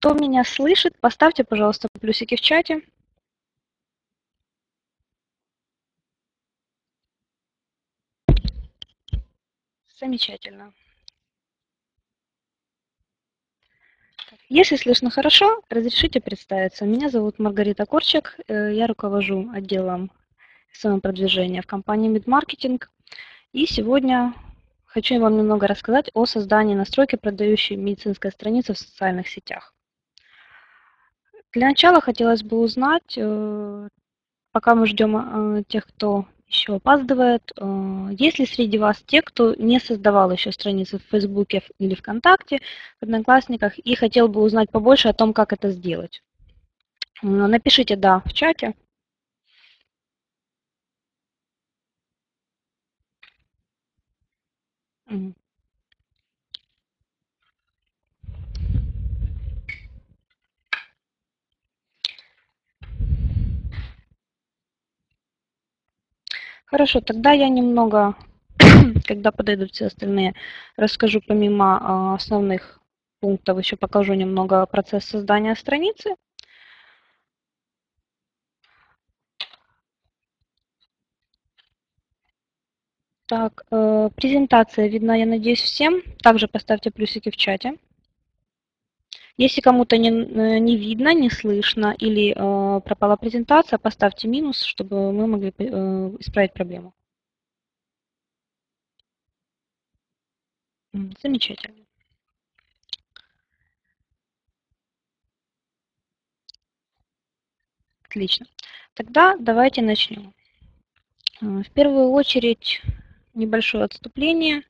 [0.00, 2.80] Кто меня слышит, поставьте, пожалуйста, плюсики в чате.
[10.00, 10.72] Замечательно.
[14.48, 16.86] Если слышно хорошо, разрешите представиться.
[16.86, 20.10] Меня зовут Маргарита Корчак, э, я руковожу отделом
[20.72, 22.90] самопродвижения в компании Мидмаркетинг.
[23.52, 24.32] И сегодня
[24.86, 29.74] хочу вам немного рассказать о создании настройки, продающей медицинской страницы в социальных сетях.
[31.52, 33.88] Для начала хотелось бы узнать, э,
[34.52, 35.16] пока мы ждем
[35.58, 40.52] э, тех, кто еще опаздывает, э, есть ли среди вас те, кто не создавал еще
[40.52, 42.60] страницы в Фейсбуке или ВКонтакте,
[43.00, 46.22] в Одноклассниках, и хотел бы узнать побольше о том, как это сделать?
[47.22, 48.74] Напишите «да» в чате.
[66.70, 68.14] Хорошо, тогда я немного,
[69.06, 70.34] когда подойдут все остальные,
[70.76, 72.80] расскажу помимо а, основных
[73.20, 76.14] пунктов, еще покажу немного процесс создания страницы.
[83.26, 86.02] Так, э, презентация видна, я надеюсь, всем.
[86.22, 87.78] Также поставьте плюсики в чате.
[89.40, 95.12] Если кому-то не, э, не видно, не слышно или э, пропала презентация, поставьте минус, чтобы
[95.12, 95.62] мы могли э,
[96.18, 96.92] исправить проблему.
[101.22, 101.86] Замечательно.
[108.04, 108.44] Отлично.
[108.92, 110.34] Тогда давайте начнем.
[111.40, 112.82] Э, в первую очередь
[113.32, 114.64] небольшое отступление.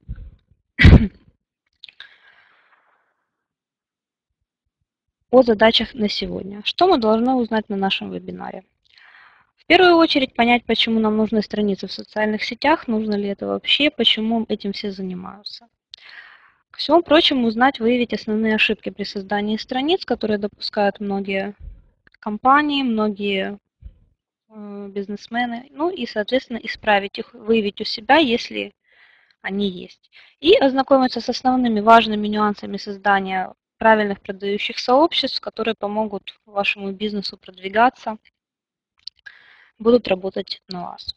[5.31, 6.63] О задачах на сегодня.
[6.65, 8.65] Что мы должны узнать на нашем вебинаре?
[9.57, 13.91] В первую очередь понять, почему нам нужны страницы в социальных сетях, нужно ли это вообще,
[13.91, 15.69] почему этим все занимаются.
[16.73, 21.55] К всему прочему, узнать, выявить основные ошибки при создании страниц, которые допускают многие
[22.19, 23.59] компании, многие
[24.49, 28.73] э, бизнесмены, ну и, соответственно, исправить их, выявить у себя, если
[29.43, 30.11] они есть.
[30.41, 38.19] И ознакомиться с основными важными нюансами создания правильных продающих сообществ, которые помогут вашему бизнесу продвигаться,
[39.79, 41.15] будут работать на вас.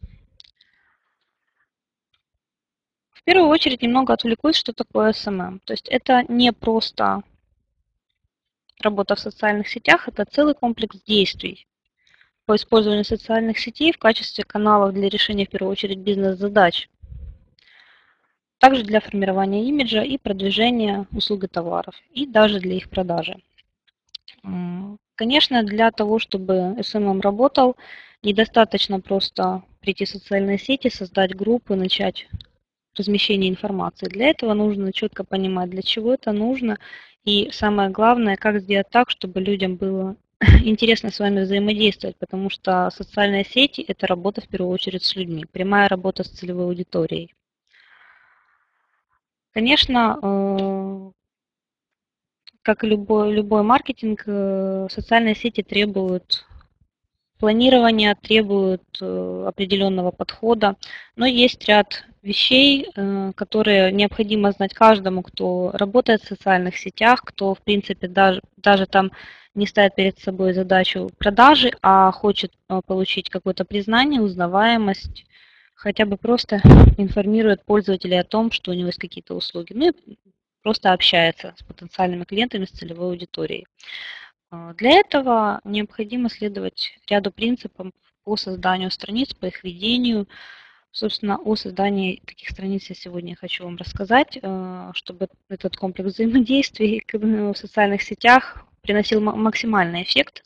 [3.12, 5.60] В первую очередь немного отвлекусь, что такое SMM.
[5.66, 7.24] То есть это не просто
[8.82, 11.68] работа в социальных сетях, это целый комплекс действий
[12.46, 16.90] по использованию социальных сетей в качестве каналов для решения, в первую очередь, бизнес-задач
[18.64, 23.36] также для формирования имиджа и продвижения услуг и товаров, и даже для их продажи.
[25.16, 27.76] Конечно, для того, чтобы SMM работал,
[28.22, 32.30] недостаточно просто прийти в социальные сети, создать группу, начать
[32.98, 34.06] размещение информации.
[34.08, 36.78] Для этого нужно четко понимать, для чего это нужно,
[37.26, 40.16] и самое главное, как сделать так, чтобы людям было
[40.64, 45.44] интересно с вами взаимодействовать, потому что социальные сети– это работа в первую очередь с людьми,
[45.52, 47.34] прямая работа с целевой аудиторией.
[49.54, 51.12] Конечно, э,
[52.64, 56.46] как и любой, любой маркетинг, э, социальные сети требуют
[57.38, 60.76] планирования, требуют э, определенного подхода,
[61.16, 62.90] но есть ряд вещей,
[63.36, 69.12] которые необходимо знать каждому, кто работает в социальных сетях, кто, в принципе, даже, даже там
[69.56, 72.54] не ставит перед собой задачу продажи, а хочет
[72.88, 75.26] получить какое-то признание, узнаваемость,
[75.84, 76.62] хотя бы просто
[76.98, 79.74] информирует пользователей о том, что у него есть какие-то услуги.
[79.74, 80.18] Ну и
[80.62, 83.68] просто общается с потенциальными клиентами, с целевой аудиторией.
[84.50, 87.92] А, для этого необходимо следовать ряду принципов
[88.24, 90.26] по созданию страниц, по их ведению.
[90.92, 97.04] Собственно, о создании таких страниц я сегодня хочу вам рассказать, а, чтобы этот комплекс взаимодействий
[97.12, 100.44] в социальных сетях приносил максимальный эффект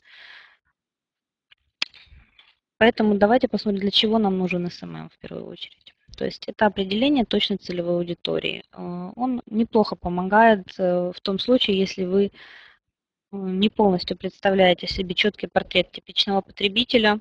[2.78, 5.94] Поэтому давайте посмотрим, для чего нам нужен SMM в первую очередь.
[6.18, 8.64] То есть это определение точной целевой аудитории.
[8.74, 12.30] Э, он неплохо помогает э, в том случае, если вы э,
[13.32, 17.20] не полностью представляете себе четкий портрет типичного потребителя,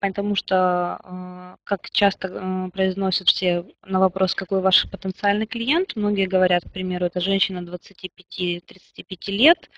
[0.00, 6.72] потому что, как часто произносят все на вопрос, какой ваш потенциальный клиент, многие говорят, к
[6.72, 9.70] примеру, это женщина 25-35 лет,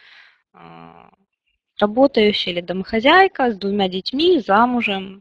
[1.78, 5.20] работающая или домохозяйка с двумя детьми, замужем.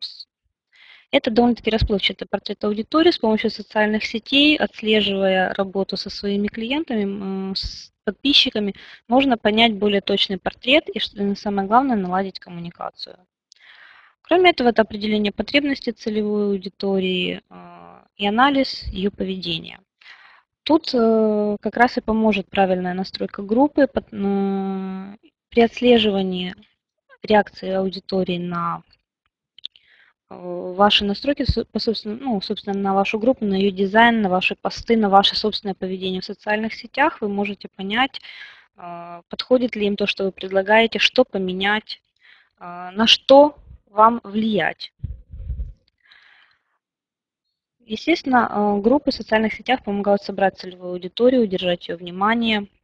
[1.12, 7.54] Это довольно-таки расплывчатый портрет аудитории с помощью социальных сетей, отслеживая работу со своими клиентами,
[8.04, 8.76] подписчиками,
[9.08, 13.18] можно понять более точный портрет и, что самое главное, наладить коммуникацию.
[14.24, 19.80] Кроме этого, это определение потребностей целевой аудитории э, и анализ ее поведения.
[20.64, 23.88] Тут э, как раз и поможет правильная настройка группы
[25.54, 26.56] при отслеживании
[27.24, 28.84] реакции аудитории на
[30.34, 31.46] Э, ваши настройки,
[31.78, 35.76] собственно, ну, собственно, на вашу группу, на ее дизайн, на ваши посты, на ваше собственное
[35.76, 38.20] поведение в социальных сетях, вы можете понять,
[38.78, 42.02] э, подходит ли им то, что вы предлагаете, что поменять,
[42.60, 43.56] э, на что
[43.90, 44.92] вам влиять.
[47.86, 52.68] Естественно, группы в социальных сетях помогают собрать целевую аудиторию, удержать ее внимание–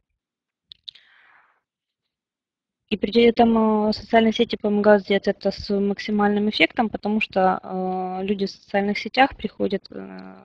[2.90, 8.24] и при этом э, социальные сети помогают сделать это с максимальным эффектом, потому что э,
[8.24, 10.36] люди в социальных сетях приходят э,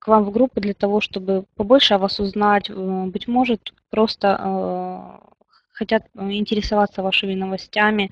[0.00, 5.20] к вам в группу для того, чтобы побольше о вас узнать, быть может, просто
[5.72, 8.10] хотят интересоваться вашими новостями,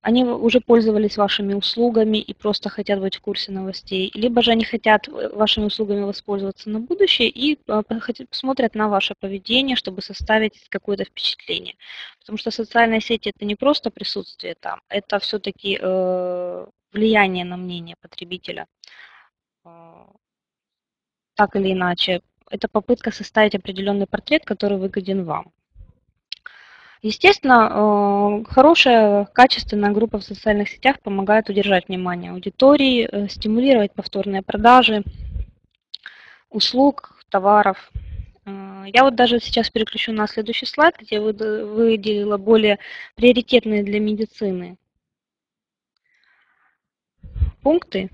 [0.00, 4.64] они уже пользовались вашими услугами и просто хотят быть в курсе новостей, либо же они
[4.64, 7.82] хотят э, вашими услугами воспользоваться на будущее и э,
[8.30, 11.74] смотрят на ваше поведение, чтобы составить какое-то впечатление.
[12.20, 17.96] Потому что социальные сети это не просто присутствие там, это все-таки э, влияние на мнение
[18.00, 18.66] потребителя.
[21.34, 25.52] Так или иначе, это попытка составить определенный портрет, который выгоден вам.
[27.02, 34.42] Естественно, э, хорошая, качественная группа в социальных сетях помогает удержать внимание аудитории, э, стимулировать повторные
[34.42, 35.04] продажи
[36.50, 37.90] услуг, товаров.
[38.46, 42.78] Э, я вот даже сейчас переключу на следующий слайд, где выделила более
[43.14, 44.76] приоритетные для медицины
[47.62, 48.10] пункты.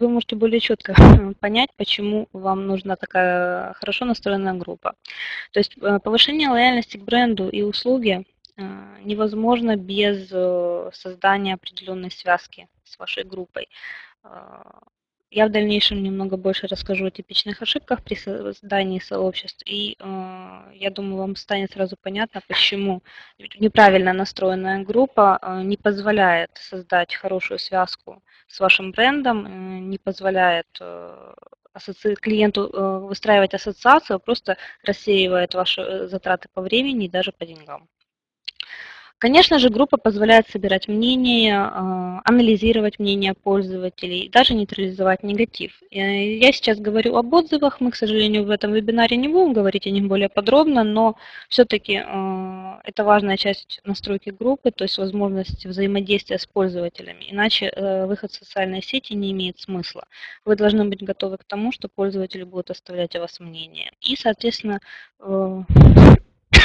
[0.00, 0.94] Вы можете более четко
[1.40, 4.94] понять, почему вам нужна такая хорошо настроенная группа.
[5.52, 8.24] То есть э, повышение лояльности к бренду и услуге
[8.56, 8.62] э,
[9.04, 13.68] невозможно без э, создания определенной связки с вашей группой.
[15.32, 20.90] Я в дальнейшем немного больше расскажу о типичных ошибках при создании сообществ, и э, я
[20.90, 23.04] думаю, вам станет сразу понятно, почему
[23.38, 30.66] неправильно настроенная группа э, не позволяет создать хорошую связку с вашим брендом, э, не позволяет
[30.80, 31.34] э,
[32.20, 37.46] клиенту э, выстраивать ассоциацию, а просто рассеивает ваши э, затраты по времени и даже по
[37.46, 37.88] деньгам.
[39.20, 45.78] Конечно же, группа позволяет собирать мнения, а, анализировать мнения пользователей, даже нейтрализовать негатив.
[45.90, 49.90] Я сейчас говорю об отзывах, мы, к сожалению, в этом вебинаре не будем говорить о
[49.90, 51.16] них более подробно, но
[51.50, 57.26] все-таки а, это важная часть настройки группы, то есть возможность взаимодействия с пользователями.
[57.28, 60.04] Иначе э, выход в социальные сети не имеет смысла.
[60.46, 63.92] Вы должны быть готовы к тому, что пользователи будут оставлять о вас мнение.
[64.00, 64.80] И, соответственно,
[65.18, 65.62] э,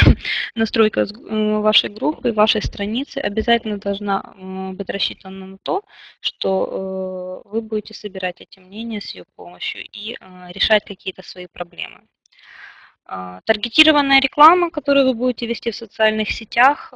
[0.55, 4.33] настройка э, вашей группы, вашей страницы обязательно должна
[4.73, 5.83] быть рассчитана на то,
[6.19, 11.47] что э, вы будете собирать эти мнения с ее помощью и э, решать какие-то свои
[11.47, 12.01] проблемы.
[13.07, 16.91] А, таргетированная реклама, которую вы будете вести в социальных сетях,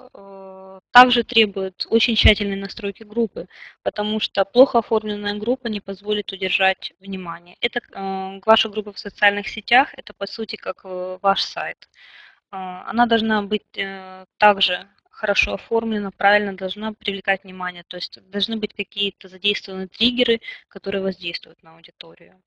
[0.91, 3.47] также требует очень тщательной настройки группы,
[3.83, 7.57] потому что плохо оформленная группа не позволит удержать внимание.
[7.61, 7.81] Это
[8.43, 11.87] ваша группа в социальных сетях, это по сути как ваш сайт.
[12.51, 17.83] А, она должна быть э, также хорошо оформлена, правильно должна привлекать внимание.
[17.87, 22.41] То есть должны быть какие-то задействованы триггеры, которые воздействуют на аудиторию.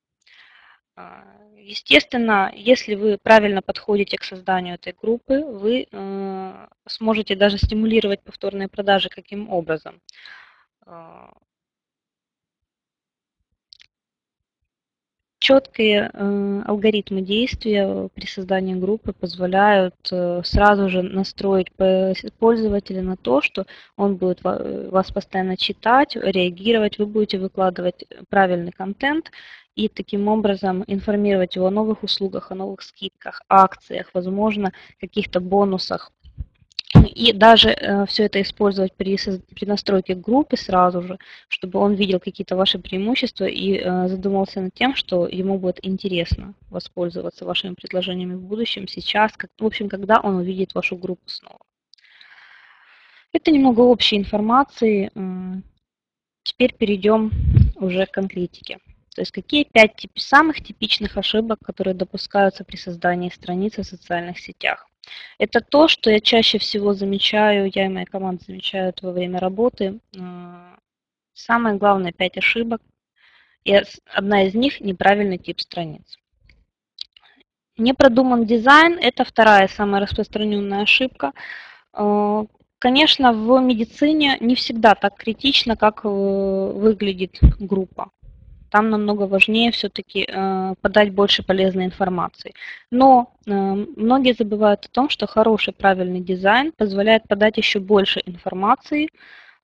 [0.96, 1.24] А,
[1.56, 8.68] естественно, если вы правильно подходите к созданию этой группы, вы э, сможете даже стимулировать повторные
[8.68, 10.00] продажи каким образом.
[15.42, 21.66] Четкие э, алгоритмы действия при создании группы позволяют э, сразу же настроить
[22.38, 29.32] пользователя на то, что он будет вас постоянно читать, реагировать, вы будете выкладывать правильный контент
[29.74, 36.12] и таким образом информировать его о новых услугах, о новых скидках, акциях, возможно, каких-то бонусах
[37.06, 41.18] и даже э, все это использовать при, при настройке группы сразу же,
[41.48, 46.54] чтобы он видел какие-то ваши преимущества и э, задумался над тем, что ему будет интересно
[46.70, 51.60] воспользоваться вашими предложениями в будущем, сейчас, как, в общем, когда он увидит вашу группу снова.
[53.32, 55.10] Это немного общей информации.
[56.42, 57.30] Теперь перейдем
[57.76, 58.78] уже к конкретике.
[59.14, 64.38] То есть какие пять тип, самых типичных ошибок, которые допускаются при создании страницы в социальных
[64.38, 64.86] сетях.
[65.38, 69.98] Это то, что я чаще всего замечаю, я и моя команда замечают во время работы.
[71.34, 72.80] Самое главное, пять ошибок.
[73.64, 73.74] И
[74.06, 76.18] одна из них– неправильный тип страниц.
[77.78, 81.32] Непродуман дизайн– это вторая самая распространенная ошибка.
[81.94, 82.44] Э,
[82.78, 88.10] конечно, в медицине не всегда так критично, как выглядит группа
[88.72, 92.54] там намного важнее все-таки э, подать больше полезной информации.
[92.90, 99.10] Но э, многие забывают о том, что хороший правильный дизайн позволяет подать еще больше информации,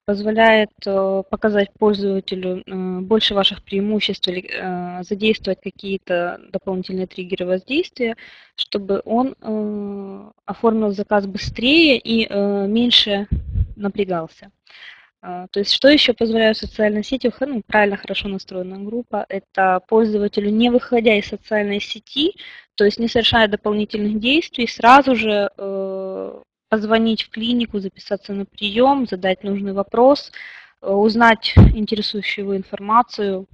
[0.05, 2.63] позволяет э, показать пользователю
[3.03, 8.15] больше ваших преимуществ или задействовать какие-то дополнительные триггеры воздействия,
[8.57, 9.35] чтобы он
[10.45, 12.29] оформил заказ быстрее и
[12.69, 13.27] меньше
[13.77, 14.51] напрягался.
[15.21, 17.33] А, то есть что еще позволяют социальные сети?
[17.41, 19.27] Ну, правильно, хорошо настроенная группа.
[19.29, 22.35] Это пользователю, не выходя из социальной сети,
[22.77, 29.07] то есть не совершая дополнительных действий, сразу же э, позвонить в клинику, записаться на прием,
[29.07, 30.31] задать нужный вопрос,
[30.83, 33.49] э, узнать интересующую его информацию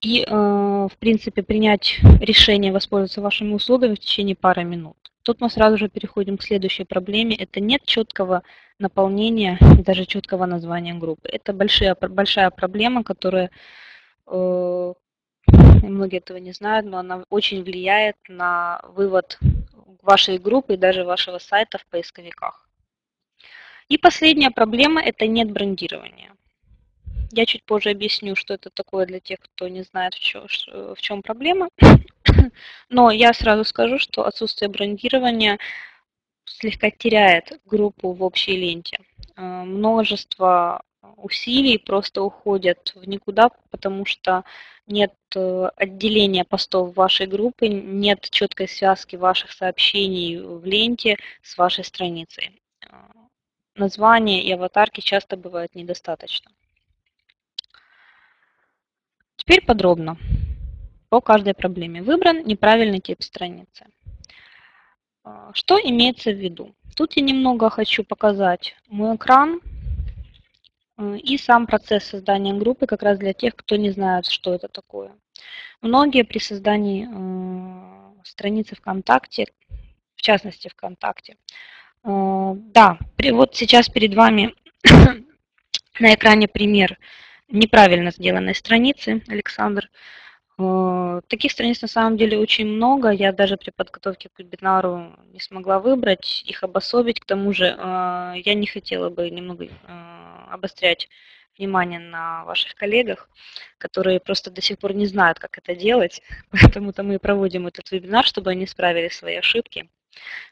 [0.00, 5.09] и, э, в принципе, принять решение воспользоваться вашими услугами в течение пары минут.
[5.22, 7.36] Тут мы сразу же переходим к следующей проблеме.
[7.36, 8.42] Это нет четкого
[8.78, 11.28] наполнения, даже четкого названия группы.
[11.28, 13.50] Это большая, большая проблема, которая,
[14.26, 14.94] э,
[15.82, 19.38] многие этого не знают, но она очень влияет на вывод
[20.02, 22.66] вашей группы и даже вашего сайта в поисковиках.
[23.88, 26.32] И последняя проблема– это нет брендирования.
[27.32, 31.68] Я чуть позже объясню, что это такое для тех, кто не знает, в чем, проблема.
[32.88, 35.58] Но я сразу скажу, что отсутствие брендирования
[36.44, 38.98] слегка теряет группу в общей ленте.
[39.36, 40.82] Э, множество
[41.16, 44.44] усилий просто уходят в никуда, потому что
[44.86, 51.84] нет э, отделения постов вашей группы, нет четкой связки ваших сообщений в ленте с вашей
[51.84, 52.60] страницей.
[52.86, 52.96] Э,
[53.76, 56.50] названия и аватарки часто бывают недостаточно.
[59.36, 60.18] Теперь подробно
[61.10, 62.02] по каждой проблеме.
[62.02, 63.84] Выбран неправильный тип страницы.
[65.24, 66.74] А, что имеется в виду?
[66.96, 69.60] Тут я немного хочу показать мой экран
[70.96, 74.68] э, и сам процесс создания группы, как раз для тех, кто не знает, что это
[74.68, 75.12] такое.
[75.82, 79.46] Многие при создании э, страницы ВКонтакте,
[80.14, 81.36] в частности ВКонтакте,
[82.02, 82.98] да,
[83.32, 84.54] вот сейчас перед вами
[86.00, 86.98] на экране пример
[87.48, 89.90] неправильно сделанной страницы, Александр.
[90.60, 93.10] Э, таких страниц на самом деле очень много.
[93.10, 97.20] Я даже при подготовке к вебинару не смогла выбрать, их обособить.
[97.20, 99.68] К тому же э, я не хотела бы немного э,
[100.50, 101.08] обострять
[101.58, 103.28] внимание на ваших коллегах,
[103.78, 106.22] которые просто до сих пор не знают, как это делать.
[106.50, 109.88] Поэтому-то мы проводим этот вебинар, чтобы они справили свои ошибки.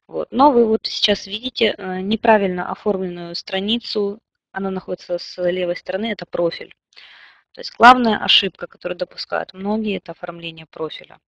[0.06, 0.28] Вот.
[0.30, 4.20] Но вы вот сейчас видите неправильно оформленную страницу.
[4.52, 6.72] Она находится с левой стороны, это профиль.
[7.52, 11.18] То есть главная ошибка, которую допускают многие, это оформление профиля.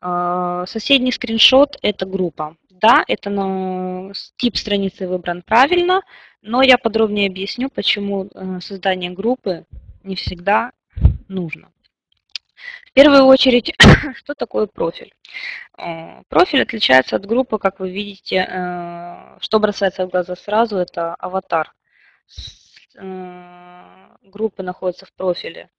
[0.00, 2.56] А, соседний скриншот– это группа.
[2.70, 6.02] Да, это на тип страницы выбран правильно,
[6.42, 9.64] но я подробнее объясню, почему э, создание группы
[10.04, 10.70] не всегда
[11.26, 11.72] нужно.
[12.86, 13.74] В первую очередь,
[14.14, 15.12] что такое профиль?
[15.76, 21.16] Э, профиль отличается от группы, как вы видите, э, что бросается в глаза сразу, это
[21.16, 21.72] аватар
[24.22, 25.70] группы находятся в профиле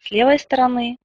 [0.00, 0.98] с левой стороны,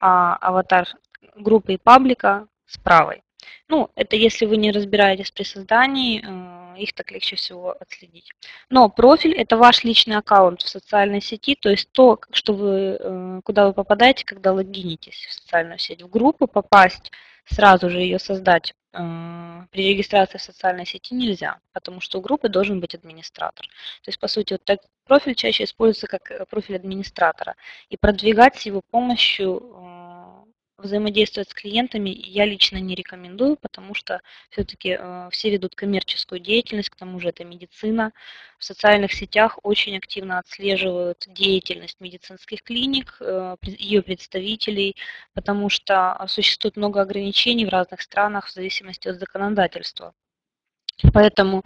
[0.00, 0.88] а аватар
[1.36, 3.22] группы и паблика с правой.
[3.68, 8.32] Ну, это если вы не разбираетесь при создании, э, их так легче всего отследить.
[8.70, 13.40] Но профиль– это ваш личный аккаунт в социальной сети, то есть то, что вы, э,
[13.44, 16.02] куда вы попадаете, когда логинитесь в социальную сеть.
[16.02, 17.10] В группу попасть,
[17.46, 18.98] сразу же ее создать э,
[19.70, 23.66] при регистрации в социальной сети нельзя, потому что у группы должен быть администратор.
[24.02, 27.54] То есть, по сути, вот так профиль чаще используется как профиль администратора.
[27.88, 29.95] И продвигать с его помощью
[30.78, 36.90] взаимодействовать с клиентами я лично не рекомендую, потому что все-таки э, все ведут коммерческую деятельность,
[36.90, 38.12] к тому же это медицина.
[38.58, 44.96] В социальных сетях очень активно отслеживают деятельность медицинских клиник, э, ее представителей,
[45.34, 50.14] потому что существует много ограничений в разных странах в зависимости от законодательства.
[51.12, 51.62] Поэтому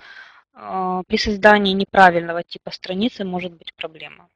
[0.55, 4.29] э, при создании неправильного типа страницы может быть проблема.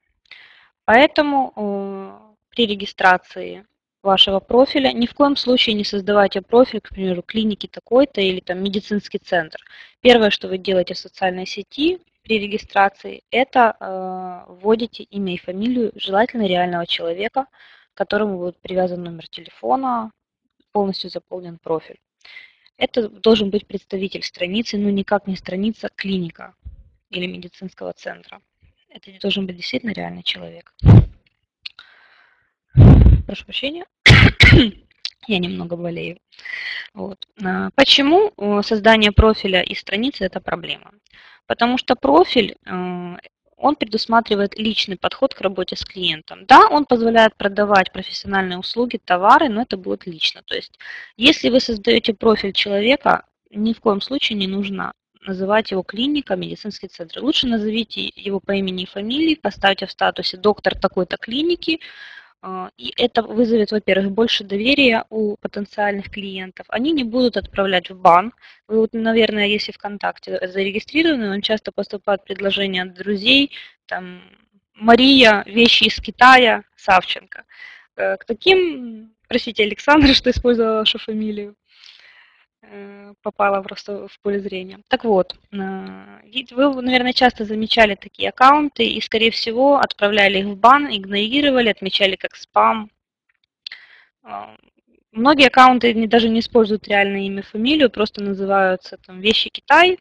[0.85, 3.65] Поэтому при регистрации
[4.05, 4.93] вашего профиля.
[4.93, 9.59] Ни в коем случае не создавайте профиль, к примеру, клиники такой-то или там медицинский центр.
[10.01, 15.93] Первое, что вы делаете в социальной сети при регистрации, это э, вводите имя и фамилию,
[15.97, 17.47] желательно реального человека,
[17.95, 20.11] к которому будет привязан номер телефона,
[20.73, 21.99] полностью заполнен профиль.
[22.77, 26.55] Это должен быть представитель страницы, но никак не страница клиника
[27.11, 28.41] или медицинского центра.
[28.89, 30.73] Это должен быть действительно реальный человек
[33.35, 33.85] прошу прощения.
[35.27, 36.19] Я немного болею.
[36.93, 37.27] Вот.
[37.43, 40.93] А, почему э, создание профиля и страницы– это проблема?
[41.47, 43.17] Потому что профиль, э,
[43.57, 46.45] он предусматривает личный подход к работе с клиентом.
[46.47, 50.43] Да, он позволяет продавать профессиональные услуги, товары, но это будет лично.
[50.45, 50.79] То есть,
[51.17, 54.93] если вы создаете профиль человека, ни в коем случае не нужно
[55.27, 57.21] называть его клиника, медицинский центр.
[57.23, 61.81] Лучше назовите его по имени и фамилии, поставьте в статусе доктор такой-то клиники,
[62.77, 66.67] и это вызовет, во-первых, больше доверия у потенциальных клиентов.
[66.69, 68.33] Они не будут отправлять в бан.
[68.69, 73.53] Вы, вот, наверное, если ВКонтакте зарегистрированы, вам часто поступают предложения от друзей,
[73.87, 74.23] там,
[74.75, 77.45] Мария, вещи из Китая, Савченко.
[77.97, 81.55] Э, к таким, простите, Александр, что использовала вашу фамилию.
[82.71, 84.81] Э, попала просто в поле зрения.
[84.89, 85.57] Так вот, э,
[86.53, 92.17] вы, наверное, часто замечали такие аккаунты и, скорее всего, отправляли их в бан, игнорировали, отмечали
[92.17, 92.91] как спам.
[94.25, 94.57] Э,
[95.13, 99.99] многие аккаунты даже не используют реальное имя, фамилию, просто называются там «Вещи Китай»,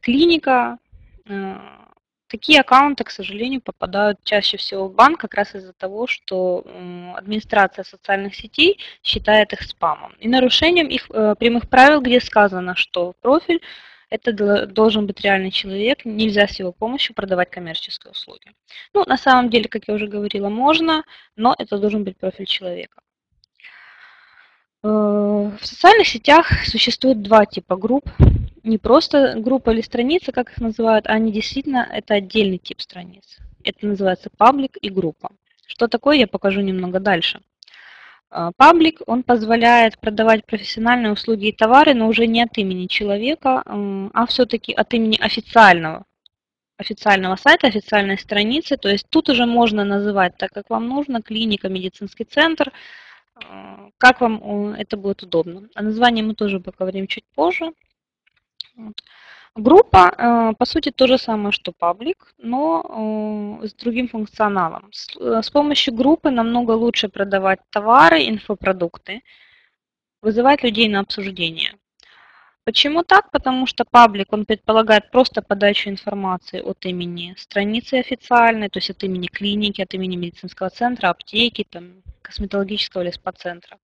[0.00, 0.78] «Клиника»,
[2.34, 6.64] Такие аккаунты, к сожалению, попадают чаще всего в бан как раз из-за того, что
[7.14, 10.14] администрация социальных сетей считает их спамом.
[10.18, 13.62] И нарушением их э, прямых правил, где сказано, что профиль
[14.10, 18.50] это должен быть реальный человек, нельзя с его помощью продавать коммерческие услуги.
[18.94, 21.04] Ну, на самом деле, как я уже говорила, можно,
[21.36, 23.00] но это должен быть профиль человека.
[24.82, 28.10] Э, в социальных сетях существует два типа групп
[28.64, 33.38] не просто группа или страница, как их называют, а они действительно, это отдельный тип страниц.
[33.62, 35.30] Это называется паблик и группа.
[35.66, 37.40] Что такое, я покажу немного дальше.
[38.30, 43.62] А, паблик, он позволяет продавать профессиональные услуги и товары, но уже не от имени человека,
[43.64, 46.04] а все-таки от имени официального,
[46.76, 48.76] официального сайта, официальной страницы.
[48.76, 52.72] То есть тут уже можно называть так, как вам нужно, клиника, медицинский центр,
[53.36, 55.68] а, как вам это будет удобно.
[55.74, 57.72] О названии мы тоже поговорим чуть позже.
[59.56, 64.90] Группа, э, по сути, то же самое, что паблик, но э, с другим функционалом.
[65.20, 69.22] Э, с помощью группы намного лучше продавать товары, инфопродукты,
[70.22, 71.74] вызывать людей на обсуждение.
[72.64, 73.30] Почему так?
[73.30, 79.04] Потому что паблик, он предполагает просто подачу информации от имени страницы официальной, то есть от
[79.04, 83.76] имени клиники, от имени медицинского центра, аптеки, там, косметологического или спа-центра.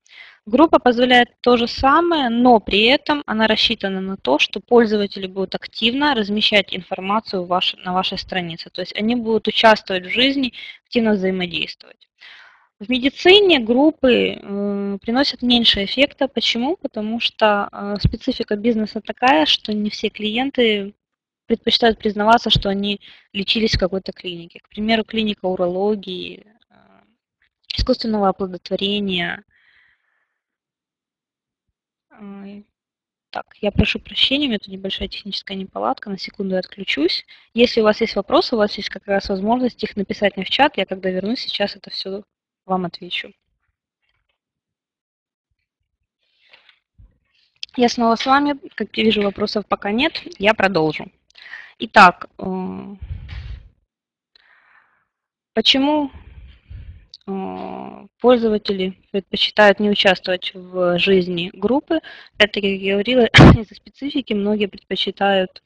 [0.46, 5.54] Группа позволяет то же самое, но при этом она рассчитана на то, что пользователи будут
[5.54, 8.70] активно размещать информацию ваш, на вашей странице.
[8.70, 10.54] То есть они будут участвовать в жизни,
[10.86, 12.08] активно взаимодействовать.
[12.80, 16.28] В медицине группы э, приносят меньше эффекта.
[16.28, 16.78] Почему?
[16.78, 20.94] Потому что э, специфика бизнеса такая, что не все клиенты
[21.44, 23.02] предпочитают признаваться, что они
[23.34, 24.60] лечились в какой-то клинике.
[24.60, 26.74] К примеру, клиника урологии, э,
[27.76, 29.44] искусственного оплодотворения.
[33.30, 37.26] Так, я прошу прощения, у меня тут небольшая техническая неполадка, на секунду я отключусь.
[37.52, 40.50] Если у вас есть вопросы, у вас есть как раз возможность их написать мне в
[40.50, 42.22] чат, я когда вернусь, сейчас это все
[42.70, 43.33] вам отвечу.
[47.76, 48.59] Я снова с вами.
[48.74, 50.22] Как я вижу, вопросов пока нет.
[50.38, 51.06] Я продолжу.
[51.78, 52.96] Итак, э,
[55.54, 56.11] почему
[57.26, 62.00] э, пользователи предпочитают не участвовать в жизни группы?
[62.38, 63.24] Это, как я говорила,
[63.61, 65.62] из-за специфики многие предпочитают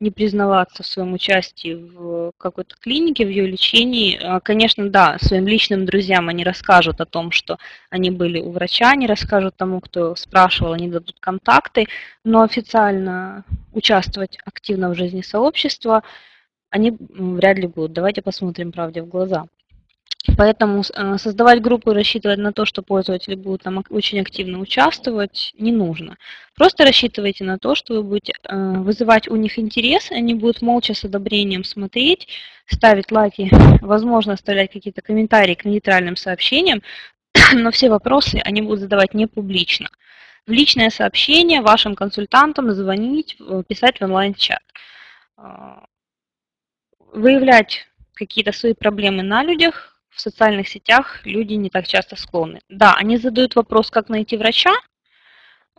[0.00, 4.18] не признаваться в своем участии в какой-то клинике, в ее лечении.
[4.22, 7.58] А, конечно, да, своим личным друзьям они расскажут о том, что
[7.90, 11.86] они были у врача, они расскажут тому, кто спрашивал, они дадут контакты,
[12.24, 16.02] но официально участвовать активно в жизни сообщества
[16.74, 17.92] они вряд ли будут.
[17.92, 19.46] Давайте посмотрим правде в глаза.
[20.38, 25.52] Поэтому э, создавать группу и рассчитывать на то, что пользователи будут там очень активно участвовать,
[25.58, 26.16] не нужно.
[26.56, 30.94] Просто рассчитывайте на то, что вы будете э, вызывать у них интерес, они будут молча
[30.94, 32.28] с одобрением смотреть,
[32.66, 33.50] ставить лайки,
[33.82, 36.80] возможно, оставлять какие-то комментарии к нейтральным сообщениям,
[37.52, 39.90] но все вопросы они будут задавать не публично.
[40.46, 44.62] В личное сообщение вашим консультантам звонить, э, писать в онлайн-чат.
[47.12, 52.60] Выявлять какие-то свои проблемы на людях, в социальных сетях люди не так часто склонны.
[52.68, 54.74] Да, они задают вопрос, как найти врача,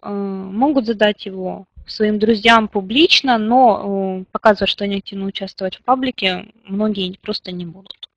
[0.01, 5.83] э, могут задать его своим друзьям публично, но э, показывать, что они активно участвуют в
[5.83, 8.09] паблике, многие просто не будут.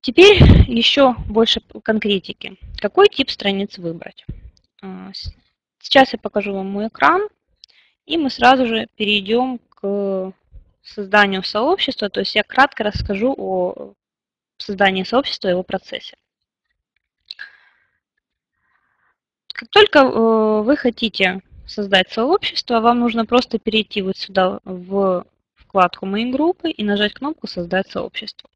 [0.00, 2.56] Теперь еще больше конкретики.
[2.78, 4.24] Какой тип страниц выбрать?
[4.82, 5.10] Э,
[5.80, 7.28] сейчас я покажу вам мой экран,
[8.06, 10.32] и мы сразу же перейдем к
[10.82, 12.08] созданию сообщества.
[12.08, 13.94] То есть я кратко расскажу о
[14.62, 16.16] создании сообщества и его процессе.
[19.52, 26.06] Как только э, вы хотите создать сообщество, вам нужно просто перейти вот сюда в вкладку
[26.06, 28.48] «Мои группы» и нажать кнопку «Создать сообщество».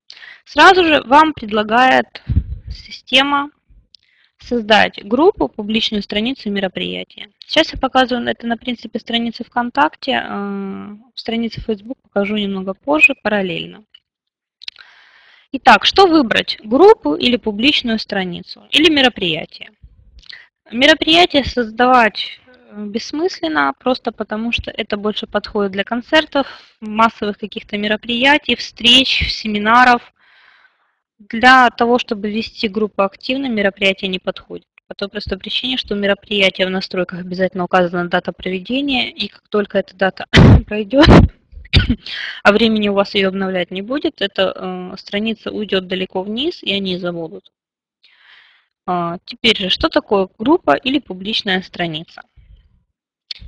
[0.44, 2.22] Сразу же вам предлагает
[2.70, 3.50] система
[4.38, 7.30] создать группу, публичную страницу мероприятия.
[7.46, 13.84] Сейчас я показываю это на принципе страницы ВКонтакте, э, страницы Facebook покажу немного позже, параллельно.
[15.52, 16.58] Итак, что выбрать?
[16.62, 18.62] Группу или публичную страницу?
[18.70, 19.70] Или мероприятие?
[20.70, 26.46] Мероприятие создавать э, бессмысленно, просто потому что это больше подходит для концертов,
[26.80, 30.12] массовых каких-то мероприятий, встреч, семинаров.
[31.18, 34.66] Для того, чтобы вести группу активно, мероприятие не подходит.
[34.86, 39.48] По той простой причине, что у мероприятия в настройках обязательно указана дата проведения, и как
[39.48, 40.26] только эта дата
[40.66, 41.08] пройдет,
[42.42, 46.72] а времени у вас ее обновлять не будет, эта э, страница уйдет далеко вниз, и
[46.72, 47.52] они забудут.
[48.86, 52.22] А, теперь же, что такое группа или публичная страница?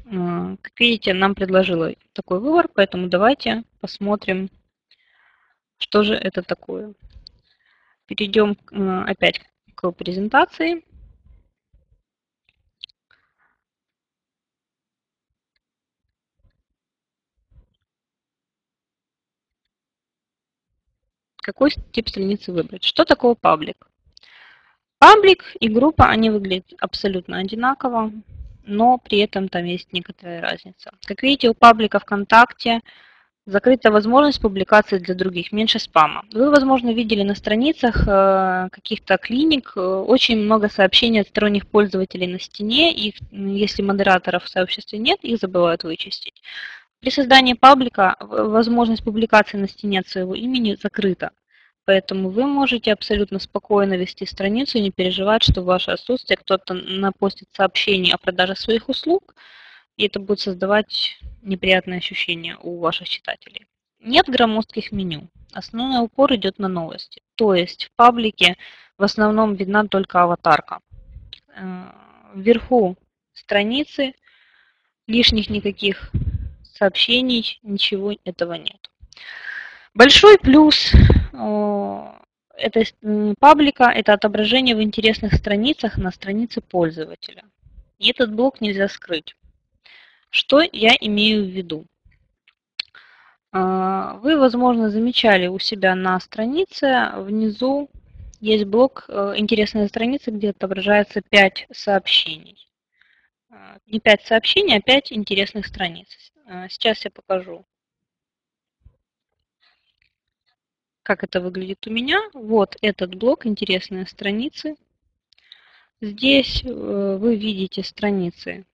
[0.07, 4.51] А, как видите, нам предложила такой выбор, поэтому давайте посмотрим,
[5.79, 6.95] что же это такое.
[8.07, 9.41] Перейдем э, опять
[9.75, 10.85] к презентации.
[21.43, 22.85] Какой тип страницы выбрать.
[22.85, 23.89] Что такое паблик?
[24.99, 28.13] Паблик и группа, они выглядят абсолютно одинаково,
[28.65, 30.93] но при этом там есть некоторая разница.
[31.05, 32.81] Как видите, у паблика ВКонтакте
[33.45, 36.25] закрыта возможность публикации для других, меньше спама.
[36.33, 42.29] Вы, возможно, видели на страницах э, каких-то клиник э, очень много сообщений от сторонних пользователей
[42.29, 46.41] на стене, и если модераторов в сообществе нет, их забывают вычистить.
[47.03, 51.33] При создании паблика возможность публикации на стене от своего имени закрыта.
[51.85, 56.75] Поэтому вы можете абсолютно спокойно вести страницу и не переживать, что в ваше отсутствие кто-то
[56.75, 59.35] напостит сообщение о продаже своих услуг,
[59.97, 63.67] и это будет создавать неприятные ощущения у ваших читателей.
[63.99, 65.29] Нет громоздких меню.
[65.53, 67.21] Основной упор идет на новости.
[67.35, 68.57] То есть в паблике
[68.97, 70.79] в основном видна только аватарка.
[71.57, 71.83] Э,
[72.37, 72.97] вверху
[73.33, 74.15] страницы,
[75.09, 76.13] лишних никаких
[76.83, 78.91] сообщений, ничего этого нет.
[79.95, 80.93] Большой плюс
[82.57, 82.87] этой
[83.39, 87.45] паблика– это отображение в интересных страницах на странице пользователя.
[87.99, 89.37] И этот блок нельзя скрыть.
[90.31, 91.87] Что я имею в виду?
[93.53, 97.91] А, вы, возможно, замечали у себя на странице, внизу
[98.41, 102.57] есть блок э, «Интересные страницы», где отображается 5 сообщений.
[103.51, 106.32] А, не 5 сообщений, а 5 интересных страниц.
[106.47, 107.65] А, сейчас я покажу.
[111.03, 112.21] Как это выглядит у меня?
[112.33, 114.77] Вот этот блок «Интересные страницы».
[116.01, 118.67] Здесь э, вы видите страницы,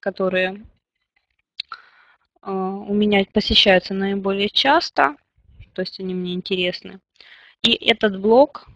[0.00, 0.64] которые
[2.42, 5.16] э, у меня посещаются наиболее часто,
[5.74, 7.00] то есть они мне интересны.
[7.62, 8.66] И этот блок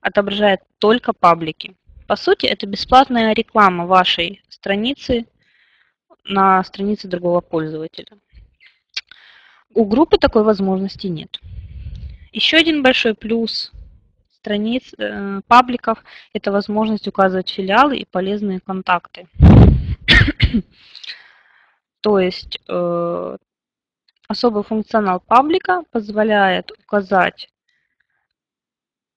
[0.00, 1.76] отображает только паблики.
[2.06, 5.26] По сути, это бесплатная реклама вашей страницы
[6.24, 8.18] на странице другого пользователя.
[9.74, 11.38] У группы такой возможности нет.
[12.32, 13.72] Еще один большой плюс
[14.40, 16.02] страниц, э, пабликов–
[16.32, 19.28] это возможность указывать филиалы и полезные контакты.
[22.00, 23.36] То есть э,
[24.28, 27.50] особый функционал паблика позволяет указать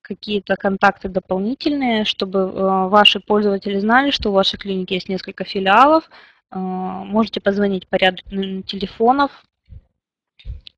[0.01, 6.09] какие-то контакты дополнительные, чтобы э, ваши пользователи знали, что у вашей клиники есть несколько филиалов,
[6.59, 8.21] можете позвонить по ряду
[8.63, 9.31] телефонов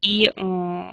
[0.02, 0.92] и э,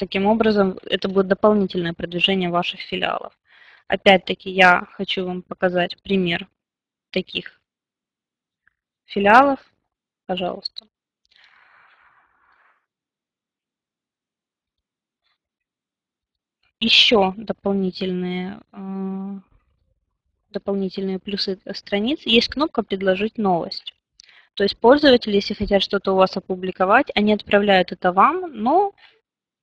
[0.00, 3.38] Таким образом, это будет дополнительное продвижение ваших филиалов.
[3.86, 6.48] Опять-таки, я хочу вам показать пример
[7.10, 7.60] таких
[9.04, 9.60] филиалов.
[10.24, 10.86] Пожалуйста.
[16.78, 19.40] Еще дополнительные, э,
[20.50, 22.20] дополнительные плюсы страниц.
[22.24, 23.94] Есть кнопка «Предложить новость».
[24.54, 28.94] То есть пользователи, если хотят что-то у вас опубликовать, они отправляют это вам, но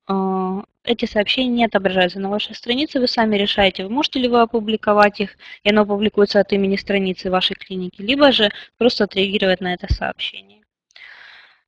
[0.07, 5.19] а, эти сообщения не отображаются на вашей странице, вы сами решаете, можете ли вы опубликовать
[5.19, 9.93] их, и оно публикуется от имени страницы вашей клиники, либо же просто отреагировать на это
[9.93, 10.63] сообщение.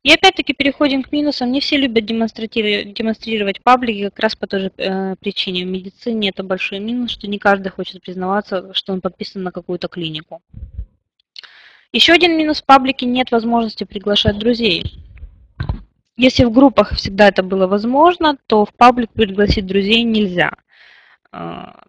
[0.02, 1.52] И опять-таки переходим к минусам.
[1.52, 5.66] Не все любят демонстрировать, демонстрировать паблики как раз по той же э, причине.
[5.66, 9.90] В медицине это большой минус, что не каждый хочет признаваться, что он подписан на какую-то
[9.90, 10.42] клинику.
[11.92, 14.84] Еще один минус паблики– нет возможности приглашать друзей.
[16.16, 20.54] Если в группах всегда это было возможно, то в паблик пригласить друзей нельзя.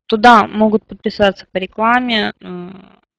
[0.07, 2.33] Туда могут подписаться по рекламе,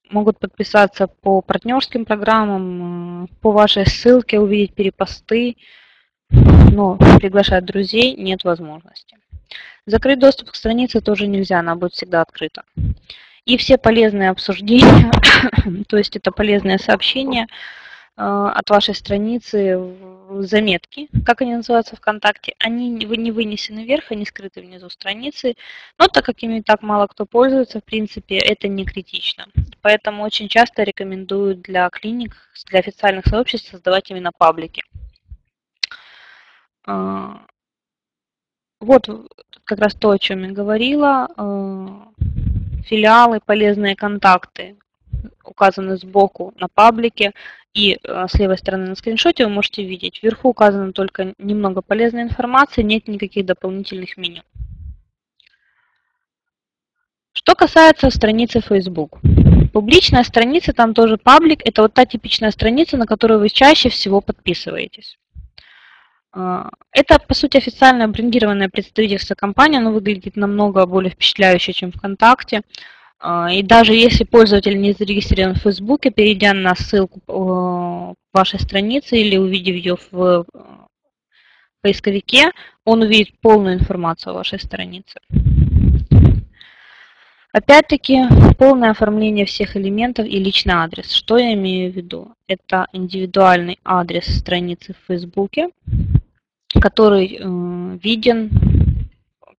[0.10, 3.11] могут подписаться по партнерским программам,
[3.42, 5.58] по вашей ссылке увидеть перепосты,
[6.30, 9.18] но приглашать друзей нет возможности.
[9.86, 12.64] Закрыть доступ к странице тоже нельзя, она будет всегда открыта.
[13.46, 15.12] И все полезные обсуждения,
[15.88, 17.48] то есть это полезные сообщения
[18.16, 19.78] э, от вашей страницы
[20.40, 25.56] заметки, как они называются ВКонтакте, они не вынесены вверх, они скрыты внизу страницы,
[25.98, 29.48] но так как ими так мало кто пользуется, в принципе, это не критично.
[29.82, 32.36] Поэтому очень часто рекомендуют для клиник,
[32.70, 34.84] для официальных сообществ создавать именно паблики.
[36.88, 37.34] Э,
[38.80, 39.08] вот
[39.64, 41.28] как раз то, о чем я говорила.
[41.38, 41.88] Э,
[42.86, 44.78] филиалы, полезные контакты
[45.44, 47.34] указаны сбоку на паблике.
[47.74, 50.22] И э, с левой стороны на скриншоте вы можете видеть.
[50.22, 54.44] Вверху указано только немного полезной информации, нет никаких дополнительных меню.
[57.34, 59.20] Что касается страницы Facebook.
[59.72, 64.20] Публичная страница, там тоже паблик, это вот та типичная страница, на которую вы чаще всего
[64.20, 65.18] подписываетесь.
[66.34, 72.58] А, это, по сути, официальное брендированное представительство компании, оно выглядит намного более впечатляюще, чем ВКонтакте.
[72.58, 72.62] А,
[73.24, 79.38] и даже если пользователь не зарегистрирован в Фейсбуке, перейдя на ссылку э, вашей страницы или
[79.38, 80.62] увидев ее в э,
[81.84, 82.52] поисковике,
[82.84, 85.20] он увидит полную информацию о вашей странице.
[87.54, 88.22] Опять-таки,
[88.58, 91.12] полное оформление всех элементов и личный адрес.
[91.12, 92.34] Что я имею в виду?
[92.48, 95.70] Это индивидуальный адрес страницы в Фейсбуке,
[96.80, 98.50] который э, виден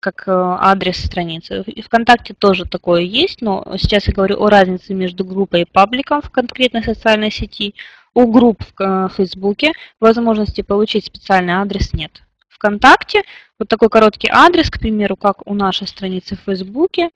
[0.03, 1.63] как э, адрес страницы.
[1.63, 6.21] И ВКонтакте тоже такое есть, но сейчас я говорю о разнице между группой и пабликом
[6.21, 7.75] в конкретной социальной сети.
[8.13, 12.23] У групп в э, Фейсбуке возможности получить специальный адрес нет.
[12.49, 13.23] ВКонтакте
[13.59, 17.11] вот такой короткий адрес, к примеру, как у нашей страницы в Фейсбуке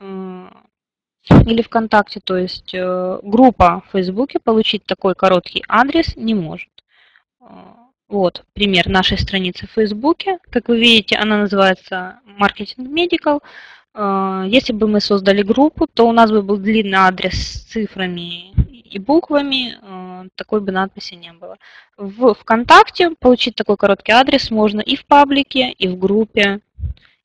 [0.00, 6.70] или ВКонтакте, то есть группа в Фейсбуке получить такой короткий адрес не может.
[8.08, 10.38] Вот пример нашей страницы в Фейсбуке.
[10.50, 13.40] Как вы видите, она называется Marketing Medical.
[13.94, 18.52] А, если бы мы создали группу, то у нас бы был длинный адрес с цифрами
[18.70, 21.56] и буквами, а, такой бы надписи не было.
[21.96, 26.60] В ВКонтакте получить такой короткий адрес можно и в паблике, и в группе,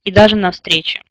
[0.04, 1.04] и даже на встрече.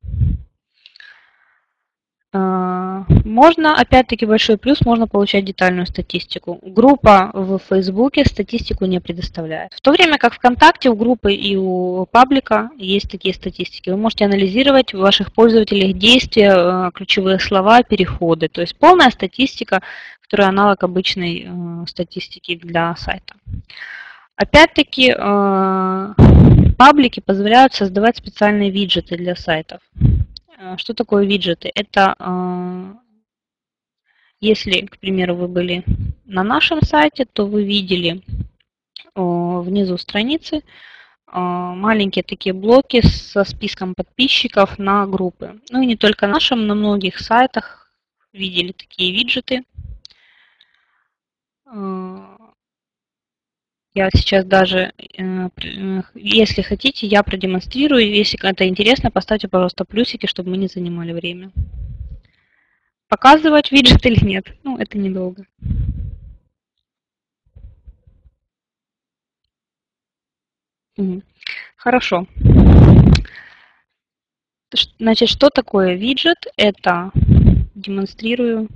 [2.33, 6.61] А, можно, опять-таки, большой плюс, можно получать детальную статистику.
[6.63, 9.73] Группа в Фейсбуке статистику не предоставляет.
[9.75, 13.91] В то время как ВКонтакте у группы и у паблика есть такие статистики.
[13.91, 18.49] Вы можете анализировать в ваших пользователях действия, э, ключевые слова, переходы.
[18.49, 19.83] То есть полная статистика,
[20.23, 23.35] которая аналог обычной э, статистики для сайта.
[24.37, 26.15] Опять-таки, э,
[26.79, 29.81] паблики позволяют создавать специальные виджеты для сайтов.
[30.61, 31.73] А, что такое виджеты?
[31.75, 32.95] Это а,
[34.41, 35.85] если, к примеру, вы были
[36.27, 38.23] на нашем сайте, то вы видели
[39.15, 40.63] внизу страницы
[41.27, 45.61] а, маленькие такие блоки со списком подписчиков на группы.
[45.71, 47.91] Ну и не только нашим, на многих сайтах
[48.35, 49.65] видели такие виджеты.
[53.93, 58.09] Я сейчас даже, э, э, если хотите, я продемонстрирую.
[58.09, 61.51] Если это интересно, поставьте, пожалуйста, плюсики, чтобы мы не занимали время.
[63.09, 64.47] Показывать виджет или нет?
[64.63, 65.45] Ну, это недолго.
[71.77, 72.27] Хорошо.
[75.01, 76.47] Значит, что такое виджет?
[76.57, 77.11] Это
[77.75, 78.69] демонстрирую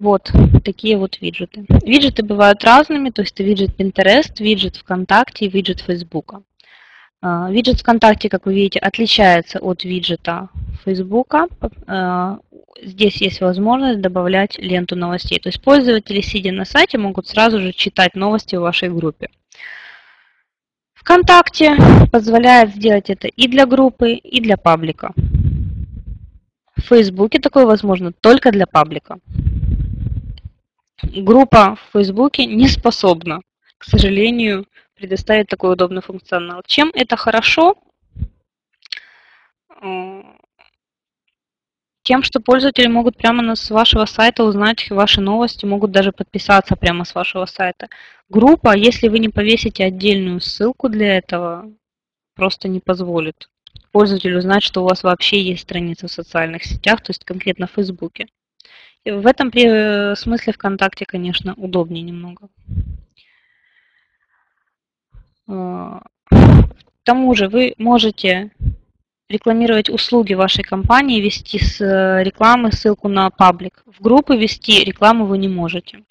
[0.00, 0.32] вот
[0.64, 1.66] такие вот виджеты.
[1.84, 6.42] Виджеты бывают разными, то есть это виджет Pinterest, виджет ВКонтакте и виджет Фейсбука.
[7.22, 10.48] Виджет ВКонтакте, как вы видите, отличается от виджета
[10.84, 11.48] Фейсбука.
[12.82, 15.38] Здесь есть возможность добавлять ленту новостей.
[15.38, 19.28] То есть пользователи, сидя на сайте, могут сразу же читать новости в вашей группе.
[20.94, 21.76] ВКонтакте
[22.10, 25.12] позволяет сделать это и для группы, и для паблика.
[26.74, 29.18] В Фейсбуке такое возможно только для паблика
[31.02, 33.40] группа в Фейсбуке не способна,
[33.78, 36.62] к сожалению, предоставить такой удобный функционал.
[36.66, 37.76] Чем это хорошо?
[39.82, 40.22] Э,
[42.02, 47.04] тем, что пользователи могут прямо с вашего сайта узнать ваши новости, могут даже подписаться прямо
[47.04, 47.88] с вашего сайта.
[48.28, 51.70] Группа, если вы не повесите отдельную ссылку для этого,
[52.34, 53.48] просто не позволит
[53.92, 57.72] пользователю узнать, что у вас вообще есть страница в социальных сетях, то есть конкретно в
[57.72, 58.26] Фейсбуке.
[59.04, 62.48] В этом э, смысле ВКонтакте, конечно, удобнее немного.
[65.48, 68.50] А, к тому же вы можете
[69.30, 71.80] рекламировать услуги вашей компании, вести с
[72.22, 73.82] рекламы ссылку на паблик.
[73.86, 76.02] В группы вести рекламу вы не можете.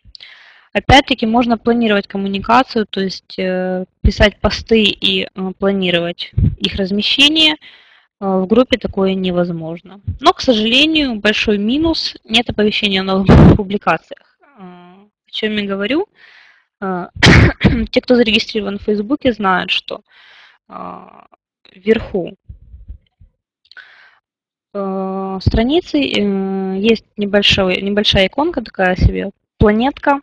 [0.73, 5.27] Опять-таки можно планировать коммуникацию, то есть писать посты и
[5.59, 7.88] планировать их размещение– Э,
[8.19, 10.01] в группе такое невозможно.
[10.19, 14.37] Но, к сожалению, большой минус– нет оповещения о новых публикациях.
[14.41, 16.07] Э, о чем я говорю?
[16.81, 17.07] Э,
[17.91, 20.01] те, кто зарегистрирован в Фейсбуке, знают, что
[21.73, 22.35] вверху
[24.71, 30.21] страницы есть небольшой, небольшая иконка такая себе, планетка,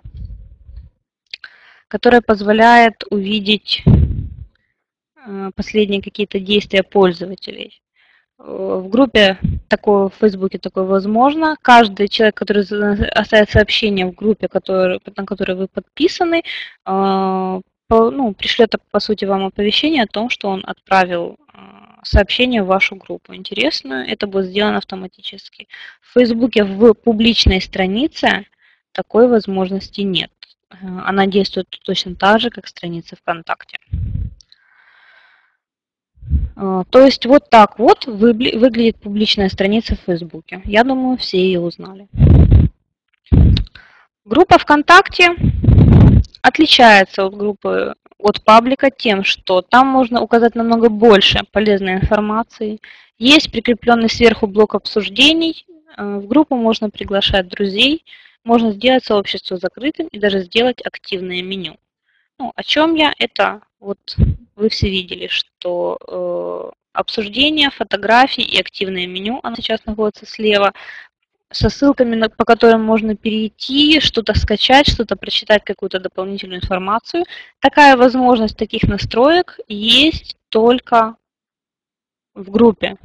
[1.89, 3.83] которая позволяет увидеть
[5.57, 7.83] последние какие-то действия пользователей.
[8.39, 11.57] Э, в группе такое, в Фейсбуке такое возможно.
[11.63, 12.63] Каждый человек, который
[13.11, 16.43] оставит сообщение в группе, который, на которой вы подписаны,
[16.87, 21.59] э, ну, пришлет, по сути, вам оповещение о том, что он отправил э,
[22.03, 24.07] сообщение в вашу группу интересную.
[24.07, 25.69] Это будет сделано автоматически.
[26.01, 28.47] В Фейсбуке в публичной странице
[28.93, 30.31] такой возможности нет.
[30.71, 33.79] Она действует точно так же, как страница ВКонтакте.
[36.57, 40.63] А, то есть вот так вот выглядит публичная страница в Фейсбуке.
[40.65, 42.09] Я думаю, все ее узнали.
[44.25, 45.37] Группа ВКонтакте
[46.43, 52.81] отличается от группы от паблика тем, что там можно указать намного больше полезной информации.
[53.19, 55.67] Есть прикрепленный сверху блок обсуждений.
[55.97, 58.05] А, в группу можно приглашать друзей.
[58.45, 61.77] Можно сделать сообщество закрытым и даже сделать активное меню.
[62.39, 63.13] Ну, о чем я?
[63.19, 64.17] Это вот
[64.57, 70.73] вы все видели, что э, обсуждение, фотографии и активное меню, оно сейчас находится слева,
[71.53, 77.25] со ссылками, по которым можно перейти, что-то скачать, что-то прочитать, какую-то дополнительную информацию.
[77.61, 81.15] Такая возможность таких настроек есть только
[82.35, 82.97] в группе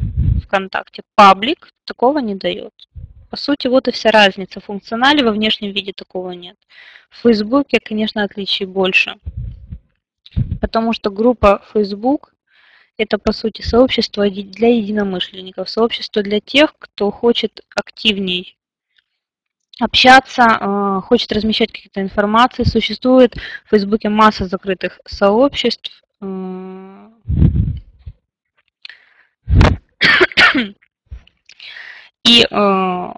[0.43, 1.03] ВКонтакте.
[1.15, 2.73] Паблик такого не дает.
[3.29, 4.59] По сути, вот и вся разница.
[4.59, 6.57] В функционале во внешнем виде такого нет.
[7.11, 9.15] В Фейсбуке, конечно, отличий больше.
[10.59, 12.33] Потому что группа Facebook–
[12.97, 18.57] это, по сути, сообщество для единомышленников, сообщество для тех, кто хочет активней
[19.79, 22.63] общаться, э, хочет размещать какие-то информации.
[22.63, 26.03] Существует в Фейсбуке масса закрытых сообществ.
[26.21, 27.09] Э,
[32.23, 33.13] и э,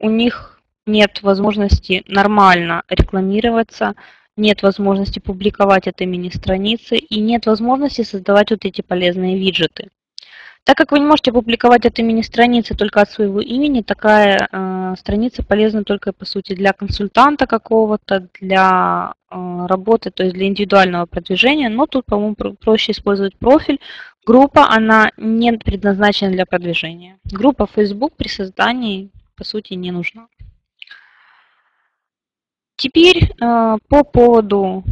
[0.00, 3.94] у них нет возможности нормально рекламироваться,
[4.36, 9.90] нет возможности публиковать от имени страницы и нет возможности создавать вот эти полезные виджеты.
[10.64, 14.94] Так как вы не можете публиковать от имени страницы только от своего имени, такая э,
[14.98, 21.04] страница полезна только, по сути, для консультанта какого-то, для э, работы, то есть для индивидуального
[21.04, 21.68] продвижения.
[21.68, 23.78] Но тут, по-моему, проще использовать профиль.
[24.24, 27.18] Группа, она не предназначена для продвижения.
[27.24, 30.28] Группа Facebook при создании, по сути, не нужна.
[32.84, 34.84] Теперь э, по поводу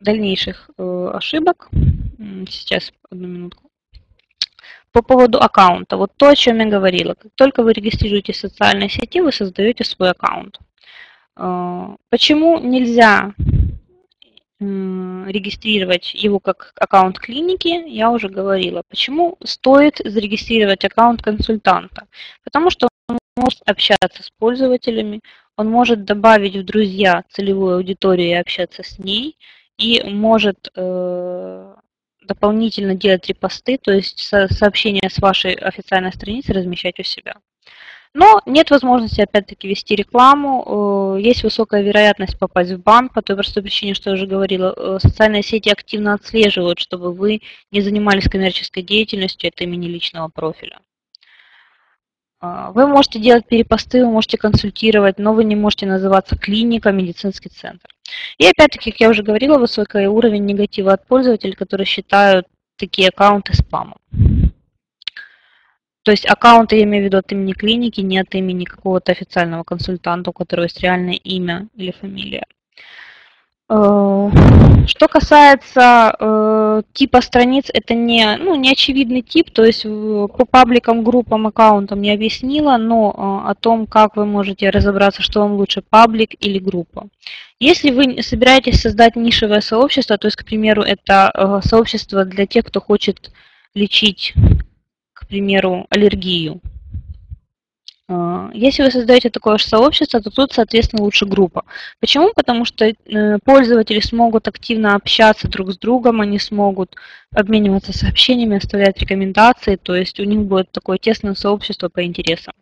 [0.00, 1.70] дальнейших э, ошибок.
[2.50, 3.70] Сейчас, одну минутку.
[4.90, 5.96] По поводу аккаунта.
[5.96, 7.14] Вот то, о чем я говорила.
[7.14, 10.58] Как только вы регистрируете в социальной сети, вы создаете свой аккаунт.
[11.36, 13.32] Э, почему нельзя
[14.60, 18.82] регистрировать его как аккаунт клиники, я уже говорила.
[18.88, 22.08] Почему стоит зарегистрировать аккаунт консультанта?
[22.42, 22.88] Потому что
[23.38, 25.20] может общаться с пользователями,
[25.56, 29.36] он может добавить в друзья целевую аудиторию и общаться с ней,
[29.76, 31.74] и может э,
[32.22, 37.36] дополнительно делать репосты, то есть со сообщения с вашей официальной страницы размещать у себя.
[38.14, 41.16] Но нет возможности, опять-таки, вести рекламу.
[41.16, 44.74] Э, есть высокая вероятность попасть в бан по той простой причине, что я уже говорила.
[44.76, 50.80] Э, социальные сети активно отслеживают, чтобы вы не занимались коммерческой деятельностью от имени личного профиля.
[52.40, 57.48] А, вы можете делать перепосты, вы можете консультировать, но вы не можете называться клиника, медицинский
[57.48, 57.88] центр.
[58.38, 63.54] И опять-таки, как я уже говорила, высокий уровень негатива от пользователей, которые считают такие аккаунты
[63.54, 63.98] спамом.
[66.02, 69.64] То есть аккаунты я имею в виду от имени клиники, не от имени какого-то официального
[69.64, 72.46] консультанта, у которого есть реальное имя или фамилия.
[73.70, 74.30] Э,
[74.86, 81.04] что касается э, типа страниц, это не, ну, не очевидный тип, то есть по пабликам,
[81.04, 83.10] группам, аккаунтам не объяснила, но
[83.44, 87.08] э, о том, как вы можете разобраться, что вам лучше, паблик или группа.
[87.60, 92.64] Если вы собираетесь создать нишевое сообщество, то есть, к примеру, это э, сообщество для тех,
[92.64, 93.32] кто хочет
[93.74, 94.32] лечить,
[95.12, 96.62] к примеру, аллергию,
[98.54, 101.64] если вы создаете такое же сообщество, то тут, соответственно, лучше группа.
[102.00, 102.32] Почему?
[102.34, 102.94] Потому что э,
[103.44, 106.96] пользователи смогут активно общаться друг с другом, они смогут
[107.34, 112.54] обмениваться сообщениями, оставлять рекомендации, то есть у них будет такое тесное сообщество по интересам.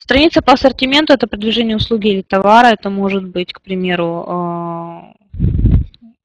[0.00, 2.68] Страница по ассортименту– это продвижение услуги или товара.
[2.68, 5.12] Это может быть, к примеру, а,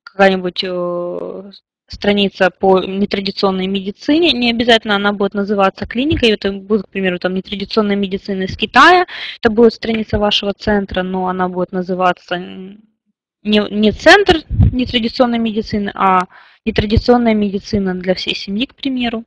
[0.04, 1.52] какая-нибудь э,
[1.88, 7.36] страница по нетрадиционной медицине, не обязательно она будет называться клиникой, это будет, к примеру, там
[7.36, 9.06] нетрадиционная медицина из Китая,
[9.40, 16.22] это будет страница вашего центра, но она будет называться не, не центр нетрадиционной медицины, а
[16.66, 19.24] нетрадиционная медицина для всей семьи, к примеру.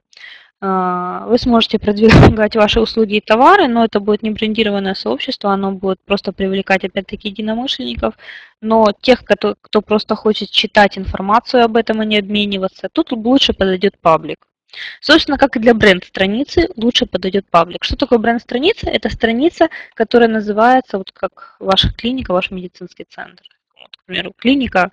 [0.60, 5.70] А, вы сможете продвигать ваши услуги и товары, но это будет не брендированное сообщество, оно
[5.70, 8.14] будет просто привлекать опять-таки единомышленников,
[8.60, 13.52] но тех, кто, кто просто хочет читать информацию об этом, а не обмениваться, тут лучше
[13.52, 14.48] подойдет паблик.
[15.00, 17.84] Собственно, как и для бренд-страницы, лучше подойдет паблик.
[17.84, 18.90] Что такое бренд-страница?
[18.90, 23.44] Это страница, которая называется, вот как ваша клиника, ваш медицинский центр.
[23.80, 24.90] Вот, к примеру, клиника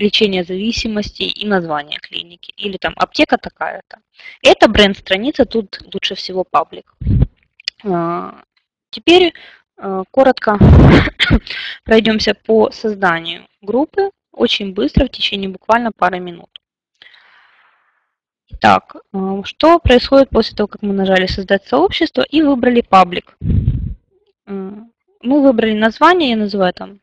[0.00, 2.52] лечение зависимости и название клиники.
[2.56, 3.98] Или там аптека такая-то.
[4.42, 6.94] Это бренд-страница, тут лучше всего паблик.
[7.84, 8.42] А,
[8.90, 9.34] теперь
[9.76, 10.58] а, коротко
[11.84, 14.10] пройдемся по созданию группы.
[14.32, 16.48] Очень быстро, в течение буквально пары минут.
[18.48, 23.36] Итак, а, что происходит после того, как мы нажали «Создать сообщество» и выбрали паблик?
[24.46, 26.98] Мы выбрали название, я называю там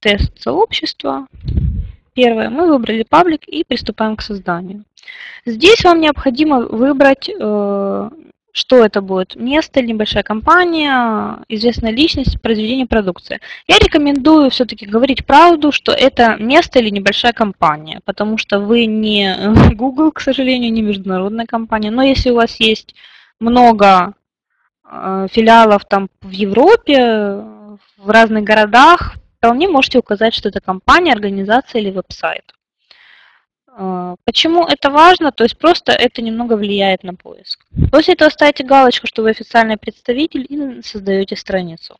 [0.00, 1.26] тест сообщества.
[2.14, 4.84] Первое, мы выбрали паблик и приступаем к созданию.
[5.46, 8.10] Здесь вам необходимо выбрать, э,
[8.52, 13.40] что это будет, место небольшая компания, известная личность, произведение продукции.
[13.68, 19.34] Я рекомендую все-таки говорить правду, что это место или небольшая компания, потому что вы не
[19.74, 22.94] Google, к сожалению, не международная компания, но если у вас есть
[23.38, 24.14] много
[24.84, 27.44] э, филиалов там в Европе,
[27.96, 32.52] в разных городах, вполне можете указать, что это компания, организация или веб-сайт.
[33.66, 35.32] А, почему это важно?
[35.32, 37.64] То есть просто это немного влияет на поиск.
[37.90, 41.96] После этого ставите галочку, что вы официальный представитель и создаете страницу.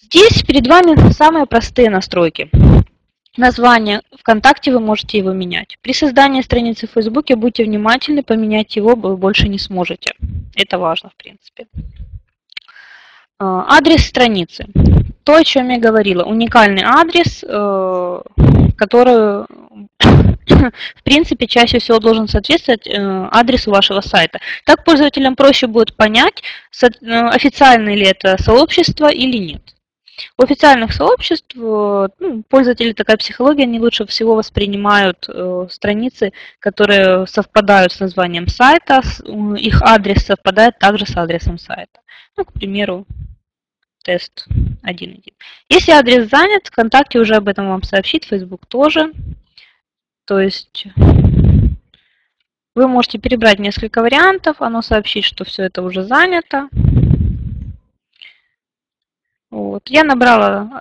[0.00, 2.48] Здесь перед вами самые простые настройки.
[3.36, 5.76] Название ВКонтакте вы можете его менять.
[5.82, 10.14] При создании страницы в Фейсбуке будьте внимательны, поменять его вы больше не сможете.
[10.56, 11.66] Это важно, в принципе.
[13.38, 14.66] А, адрес страницы
[15.28, 16.24] то, о чем я говорила.
[16.24, 18.20] Уникальный адрес, э,
[18.78, 19.44] который,
[20.96, 24.40] в принципе, чаще всего должен соответствовать э, адресу вашего сайта.
[24.64, 26.42] Так пользователям проще будет понять,
[26.82, 29.60] э, официальное ли это сообщество или нет.
[30.38, 37.92] У официальных сообществ ну, пользователи такая психология, они лучше всего воспринимают э, страницы, которые совпадают
[37.92, 39.02] с названием сайта,
[39.58, 42.00] их адрес совпадает также с адресом сайта.
[42.38, 43.04] Ну, к примеру,
[44.08, 44.46] тест
[44.84, 45.22] 1.1.
[45.68, 49.12] Если адрес занят, ВКонтакте уже об этом вам сообщит, Facebook тоже.
[50.24, 50.86] То есть
[52.74, 56.70] вы можете перебрать несколько вариантов, оно сообщит, что все это уже занято.
[59.50, 59.90] Вот.
[59.90, 60.80] Я набрала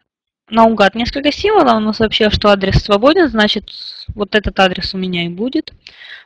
[0.50, 3.70] наугад несколько символов, оно сообщило, что адрес свободен, значит,
[4.16, 5.74] вот этот адрес у меня и будет.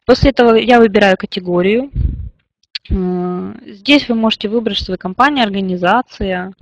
[0.06, 1.89] После этого я выбираю категорию.
[2.88, 6.54] Здесь вы можете выбрать свою компанию, организация,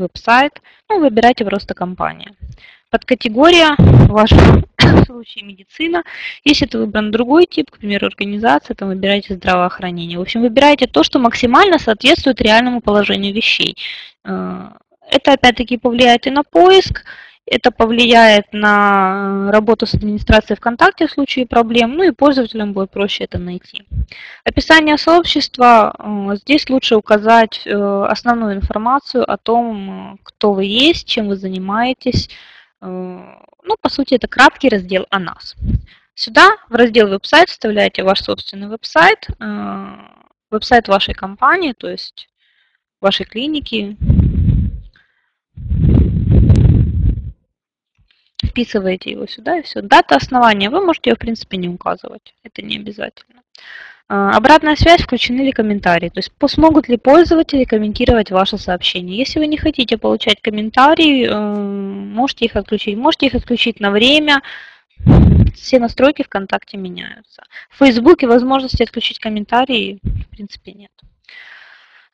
[0.00, 2.32] веб-сайт, ну, выбирайте просто компания.
[2.90, 4.64] Подкатегория, в вашем
[5.06, 6.02] случае медицина.
[6.44, 10.18] Если это выбран другой тип, к примеру, организация, то выбирайте здравоохранение.
[10.18, 13.76] В общем, выбирайте то, что максимально соответствует реальному положению вещей.
[14.24, 14.70] Э,
[15.08, 17.04] это опять-таки повлияет и на поиск,
[17.50, 23.24] это повлияет на работу с администрацией ВКонтакте в случае проблем, ну и пользователям будет проще
[23.24, 23.84] это найти.
[24.44, 25.92] Описание сообщества.
[25.98, 32.30] Э, здесь лучше указать э, основную информацию о том, кто вы есть, чем вы занимаетесь.
[32.80, 35.56] Э, ну, по сути, это краткий раздел о нас.
[36.14, 39.26] Сюда, в раздел веб-сайт, вставляете ваш собственный веб-сайт,
[40.50, 42.28] веб-сайт вашей компании, то есть
[43.00, 43.96] вашей клиники,
[48.50, 49.80] вписываете его сюда и все.
[49.80, 52.34] Дата основания вы можете ее, в принципе, не указывать.
[52.42, 53.40] Это не обязательно.
[54.12, 56.08] А, обратная связь, включены ли комментарии.
[56.08, 59.16] То есть смогут ли пользователи комментировать ваше сообщение.
[59.16, 62.96] Если вы не хотите получать комментарии, э, можете их отключить.
[62.96, 64.42] Можете их отключить на время.
[65.54, 67.44] Все настройки ВКонтакте меняются.
[67.70, 70.90] В Фейсбуке возможности отключить комментарии в принципе нет.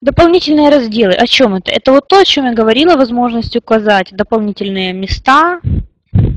[0.03, 1.14] Дополнительные разделы.
[1.14, 1.72] О чем это?
[1.72, 5.61] Это вот то, о чем я говорила, возможность указать дополнительные места,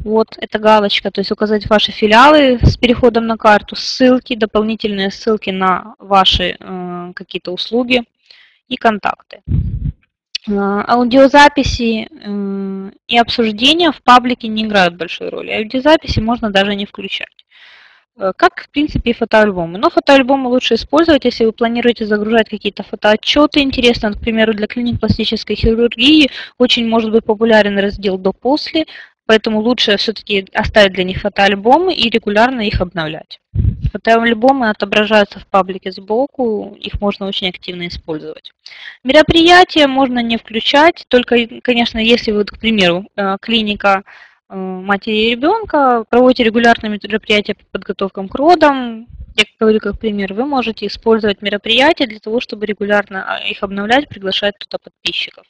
[0.04, 5.50] Вот, эта галочка, то есть указать ваши филиалы с переходом на карту, ссылки, дополнительные ссылки
[5.50, 8.04] на ваши э, какие-то услуги
[8.68, 9.42] и контакты.
[10.48, 15.52] Э, аудиозаписи э, и обсуждения в паблике не играют большой роли.
[15.52, 17.46] Аудиозаписи можно даже не включать.
[18.20, 19.80] Э, как, в принципе, и фотоальбомы.
[19.80, 24.14] Но фотоальбомы лучше использовать, если вы планируете загружать какие-то фотоотчеты интересные.
[24.14, 28.86] К примеру, для клиник пластической хирургии очень может быть популярен раздел «до-после»,
[29.30, 33.40] поэтому лучше все-таки оставить для них фотоальбомы и регулярно их обновлять.
[33.92, 38.52] Фотоальбомы отображаются в паблике сбоку, их можно очень активно использовать.
[39.04, 44.04] Мероприятия можно не включать, только, конечно, если вы, к примеру, э, клиника
[44.50, 49.08] Э, матери и ребенка, проводите регулярные мероприятия по подготовкам к родам.
[49.36, 54.10] Я говорю как пример, вы можете использовать мероприятия для того, чтобы регулярно а, их обновлять,
[54.10, 55.46] приглашать туда подписчиков.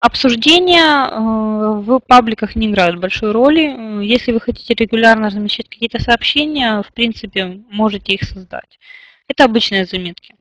[0.00, 1.18] Обсуждения э,
[1.80, 4.04] в пабликах не играют большой роли.
[4.04, 8.78] Если вы хотите регулярно размещать какие-то сообщения, в принципе, можете их создать.
[9.28, 10.34] Это обычные заметки.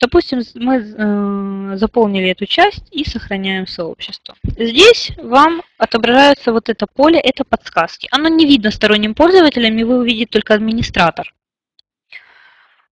[0.00, 4.36] Допустим, мы э, заполнили эту часть и сохраняем сообщество.
[4.44, 8.08] Здесь вам отображается вот это поле, это подсказки.
[8.12, 11.34] Оно не видно сторонним пользователям, и вы увидите только администратор.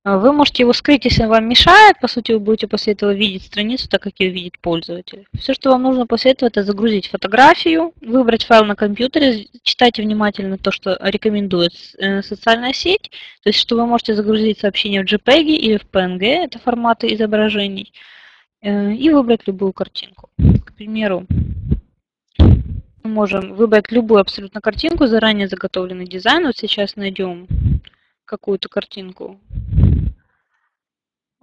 [0.07, 1.99] А вы можете его скрыть, если он вам мешает.
[2.01, 5.27] По сути, вы будете после этого видеть страницу, так как ее видит пользователь.
[5.37, 10.59] Все, что вам нужно после этого, это загрузить фотографию, выбрать файл на компьютере, читайте внимательно
[10.59, 13.11] то, что рекомендует э, социальная сеть.
[13.43, 17.93] То есть, что вы можете загрузить сообщение в JPEG или в PNG, это форматы изображений,
[18.63, 20.31] э, и выбрать любую картинку.
[20.39, 21.27] К примеру,
[22.39, 26.47] мы можем выбрать любую абсолютно картинку, заранее заготовленный дизайн.
[26.47, 27.49] Вот сейчас найдем
[28.25, 29.41] какую-то картинку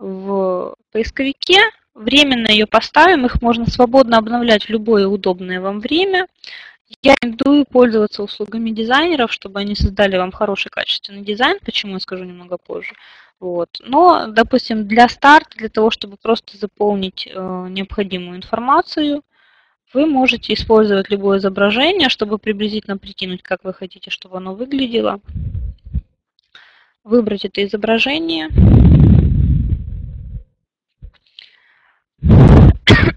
[0.04, 1.60] в поисковике,
[1.93, 6.28] временно ее поставим, их можно свободно обновлять в любое удобное вам время.
[7.01, 12.24] Я рекомендую пользоваться услугами дизайнеров, чтобы они создали вам хороший качественный дизайн, почему я скажу
[12.24, 12.93] немного позже.
[13.39, 13.70] Вот.
[13.80, 19.24] Но, допустим, для старта, для того, чтобы просто заполнить э, необходимую информацию,
[19.93, 25.20] вы можете использовать любое изображение, чтобы приблизительно прикинуть, как вы хотите, чтобы оно выглядело.
[27.04, 28.49] Выбрать это изображение.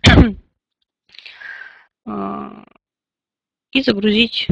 [0.07, 0.34] А,
[2.07, 4.48] и загрузить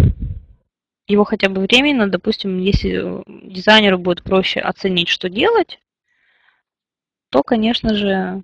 [1.07, 2.09] его хотя бы временно.
[2.09, 5.81] Допустим, если дизайнеру будет проще оценить, что делать,
[7.31, 8.43] то, конечно же,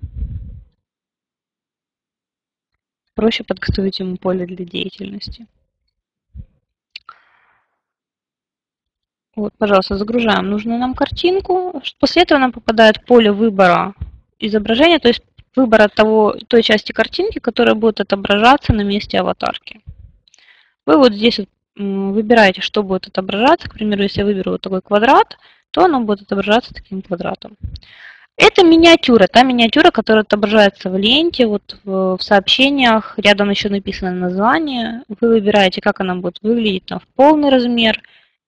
[3.15, 5.47] проще подготовить ему поле для деятельности.
[9.37, 11.83] Вот, пожалуйста, загружаем нужную нам картинку.
[11.99, 13.95] После этого нам попадает поле выбора
[14.39, 15.23] изображения, то есть
[15.57, 19.81] выбора того, той части картинки, которая будет отображаться на месте аватарки.
[20.87, 21.41] Вы вот здесь
[21.77, 23.69] выбираете, что будет отображаться.
[23.69, 25.39] К примеру, если я выберу вот такой квадрат,
[25.71, 27.57] то оно будет отображаться таким квадратом.
[28.37, 34.13] Это миниатюра, та миниатюра, которая отображается в ленте, вот в, в сообщениях, рядом еще написано
[34.13, 35.03] название.
[35.09, 38.01] Вы выбираете, как она будет выглядеть там, в полный размер,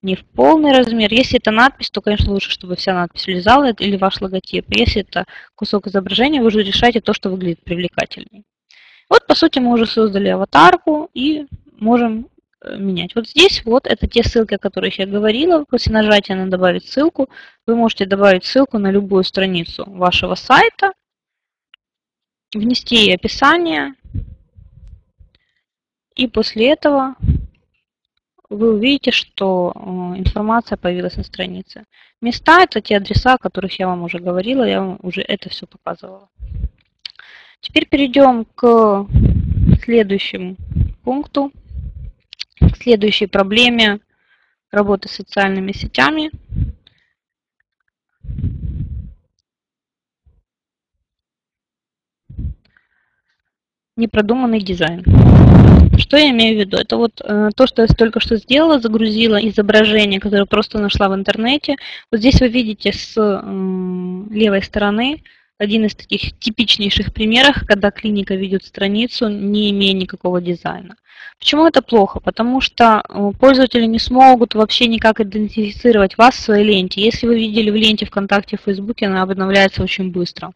[0.03, 1.12] не в полный размер.
[1.12, 4.66] Если это надпись, то, конечно, лучше, чтобы вся надпись влезала или ваш логотип.
[4.68, 8.44] Если это кусок изображения, вы уже решаете то, что выглядит привлекательней.
[9.09, 11.46] Вот, по сути, мы уже создали аватарку и
[11.78, 12.28] можем
[12.64, 13.14] э, менять.
[13.14, 15.64] Вот здесь вот это те ссылки, о которых я говорила.
[15.64, 17.28] После нажатия на «Добавить ссылку»
[17.66, 20.92] вы можете добавить ссылку на любую страницу вашего сайта,
[22.55, 23.94] внести описание,
[26.14, 27.14] и после этого
[28.57, 29.80] вы увидите, что э,
[30.18, 31.84] информация появилась на странице.
[32.20, 35.66] Места– это те адреса, о которых я вам уже говорила, я вам уже это все
[35.66, 36.28] показывала.
[37.61, 39.07] Теперь перейдем к
[39.82, 40.57] следующему
[41.05, 41.53] пункту,
[42.61, 44.00] к следующей проблеме
[44.70, 46.30] работы с социальными сетями.
[54.03, 55.05] Непродуманный дизайн.
[55.96, 56.76] Что я имею в виду?
[56.76, 61.14] Это вот э, то, что я только что сделала, загрузила изображение, которое просто нашла в
[61.14, 61.76] интернете.
[62.11, 65.22] Вот здесь вы видите с э, левой стороны
[65.57, 70.96] один из таких типичнейших примеров, когда клиника ведет страницу, не имея никакого дизайна.
[71.38, 72.18] Почему это плохо?
[72.18, 77.00] Потому что э, пользователи не смогут вообще никак идентифицировать вас в своей ленте.
[77.00, 80.53] Если вы видели в ленте ВКонтакте, в Фейсбуке, она обновляется очень быстро.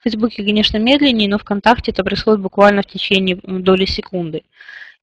[0.00, 4.42] В Фейсбуке, конечно, медленнее, но ВКонтакте это происходит буквально в течение доли секунды.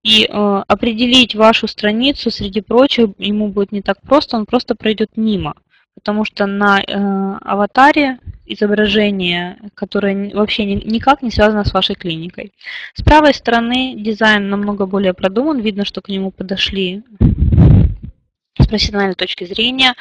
[0.03, 5.11] И э, определить вашу страницу среди прочих ему будет не так просто, он просто пройдет
[5.17, 5.55] мимо.
[5.95, 12.51] потому что на э, аватаре изображение, которое вообще ни, никак не связано с вашей клиникой.
[12.93, 17.03] С правой стороны дизайн намного более продуман, видно, что к нему подошли
[18.57, 19.93] с профессиональной точки зрения.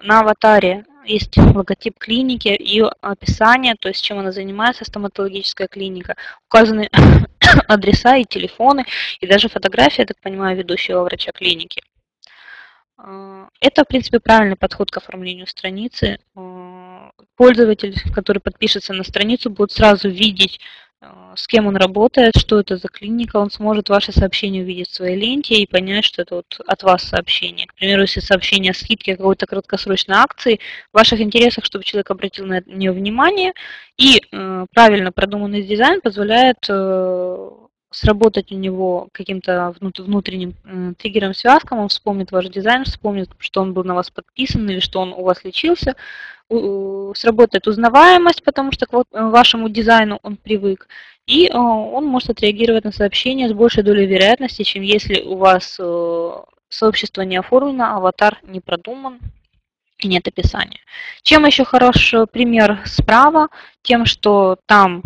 [0.00, 6.16] На аватаре есть логотип клиники, ее описание, то есть чем она занимается, стоматологическая клиника.
[6.46, 6.90] Указаны
[7.68, 8.84] адреса и телефоны,
[9.20, 11.82] и даже фотография, я так понимаю, ведущего врача клиники.
[12.98, 16.18] А, это, в принципе, правильный подход к оформлению страницы.
[16.34, 20.60] А, пользователь, который подпишется на страницу, будет сразу видеть,
[21.36, 25.16] с кем он работает, что это за клиника, он сможет ваши сообщения увидеть в своей
[25.16, 27.66] ленте и понять, что это вот от вас сообщение.
[27.66, 30.58] К примеру, если сообщение о скидке какой-то краткосрочной акции,
[30.92, 33.52] в ваших интересах, чтобы человек обратил на нее внимание,
[33.96, 34.20] и
[34.74, 37.50] правильно продуманный дизайн позволяет э,
[37.90, 40.54] сработать у него каким-то внутренним
[40.94, 45.00] триггером, связком, он вспомнит ваш дизайн, вспомнит, что он был на вас подписан или что
[45.00, 45.96] он у вас лечился,
[46.48, 50.88] сработает узнаваемость, потому что к э, вашему дизайну он привык,
[51.26, 55.76] и э, он может отреагировать на сообщение с большей долей вероятности, чем если у вас
[55.78, 56.30] э,
[56.70, 59.18] сообщество не оформлено, аватар не продуман,
[59.98, 60.80] и нет описания.
[61.22, 63.48] Чем еще хорош пример справа?
[63.82, 65.02] Тем, что там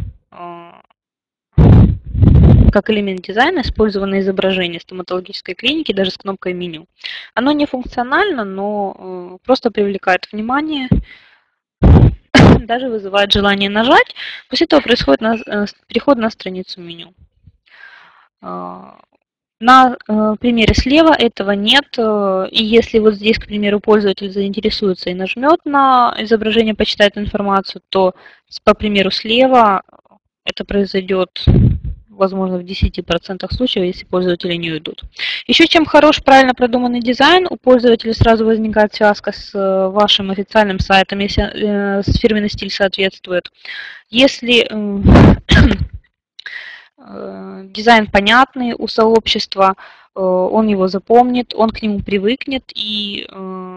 [2.73, 6.87] как элемент дизайна использовано изображение стоматологической клиники даже с кнопкой меню.
[7.35, 10.89] Оно не функционально, но э, просто привлекает внимание,
[12.61, 14.15] даже вызывает желание нажать.
[14.49, 17.15] После этого происходит на, э, переход на страницу меню.
[18.41, 18.99] А,
[19.61, 25.15] на э, примере слева этого нет, и если вот здесь, к примеру, пользователь заинтересуется и
[25.15, 28.15] нажмет на изображение, почитает информацию, то
[28.65, 29.83] по примеру слева
[30.45, 31.45] это произойдет
[32.17, 35.03] возможно, в 10% случаев, если пользователи не уйдут.
[35.47, 40.79] Еще чем хорош правильно продуманный дизайн, у пользователя сразу возникает связка с э, вашим официальным
[40.79, 43.51] сайтом, если э, фирменный стиль соответствует.
[44.11, 45.03] Если э,
[46.99, 49.75] э, дизайн понятный у сообщества,
[50.15, 53.72] э, он его запомнит, он к нему привыкнет и э,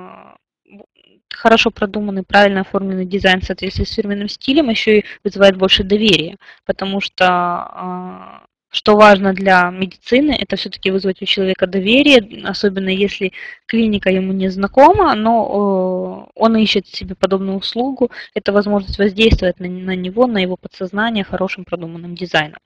[1.36, 6.38] хорошо продуманный, правильно оформленный дизайн в соответствии с фирменным стилем еще и вызывает больше доверия,
[6.66, 13.32] потому что а, что важно для медицины, это все-таки вызвать у человека доверие, особенно если
[13.68, 19.96] клиника ему не знакома, но он ищет себе подобную услугу, это возможность воздействовать на, на
[19.96, 22.60] него, на его подсознание хорошим продуманным дизайном.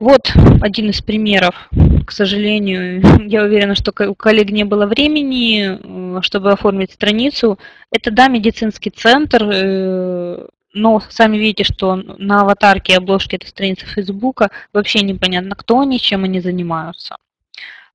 [0.00, 0.32] Вот
[0.62, 1.68] один из примеров.
[2.04, 7.58] К сожалению, я уверена, что у коллег не было времени, чтобы оформить страницу.
[7.90, 13.86] Это, да, медицинский центр, э, но сами видите, что на аватарке и обложке этой страницы
[13.86, 17.16] Фейсбука вообще непонятно, кто они, чем они занимаются.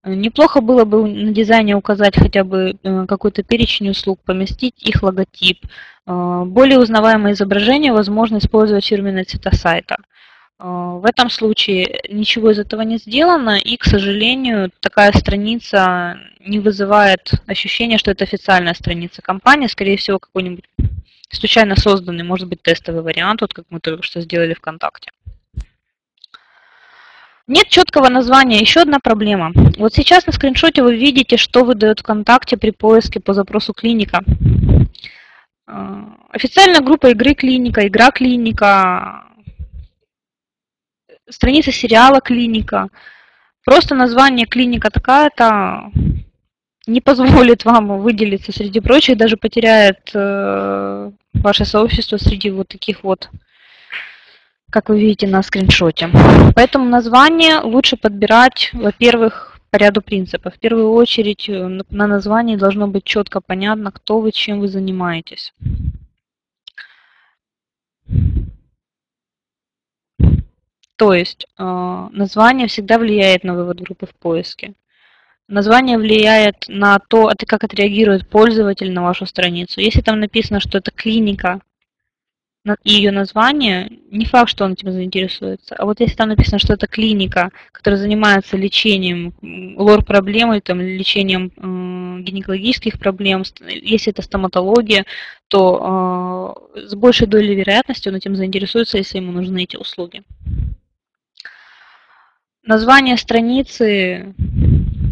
[0.03, 5.65] Неплохо было бы на дизайне указать хотя бы э, какой-то перечень услуг, поместить их логотип.
[6.05, 9.97] Э, более узнаваемое изображение возможно использовать фирменные цвета сайта.
[10.57, 16.59] А, в этом случае ничего из этого не сделано, и, к сожалению, такая страница не
[16.59, 20.65] вызывает ощущения, что это официальная страница компании, скорее всего, какой-нибудь
[21.29, 25.11] случайно созданный, может быть, тестовый вариант, вот как мы только что сделали ВКонтакте.
[27.47, 28.59] Нет четкого названия.
[28.59, 29.51] Еще одна проблема.
[29.77, 34.23] Вот сейчас на скриншоте вы видите, что выдает ВКонтакте при поиске по запросу клиника.
[35.67, 39.24] А, официальная группа игры клиника, игра клиника,
[41.29, 42.89] страница сериала «Клиника».
[43.63, 45.91] Просто название «Клиника» такая-то
[46.87, 53.29] не позволит вам выделиться среди прочих, даже потеряет э, ваше сообщество среди вот таких вот,
[54.69, 56.09] как вы видите на скриншоте.
[56.55, 60.53] Поэтому название лучше подбирать, во-первых, по ряду принципов.
[60.55, 65.53] В первую очередь э, на названии должно быть четко понятно, кто вы, чем вы занимаетесь.
[70.95, 71.63] То есть э,
[72.11, 74.73] название всегда влияет на вывод группы в поиске.
[75.47, 79.79] Название влияет на то, как отреагирует пользователь на вашу страницу.
[79.79, 81.61] Если там написано, что это клиника
[82.83, 85.75] и ее название, не факт, что он этим заинтересуется.
[85.75, 89.35] А вот если там написано, что это клиника, которая занимается лечением
[89.77, 95.05] лор-проблем или там, лечением э, гинекологических проблем, если это стоматология,
[95.47, 100.23] то э, с большей долей вероятности он этим заинтересуется, если ему нужны эти услуги.
[102.65, 104.33] Название страницы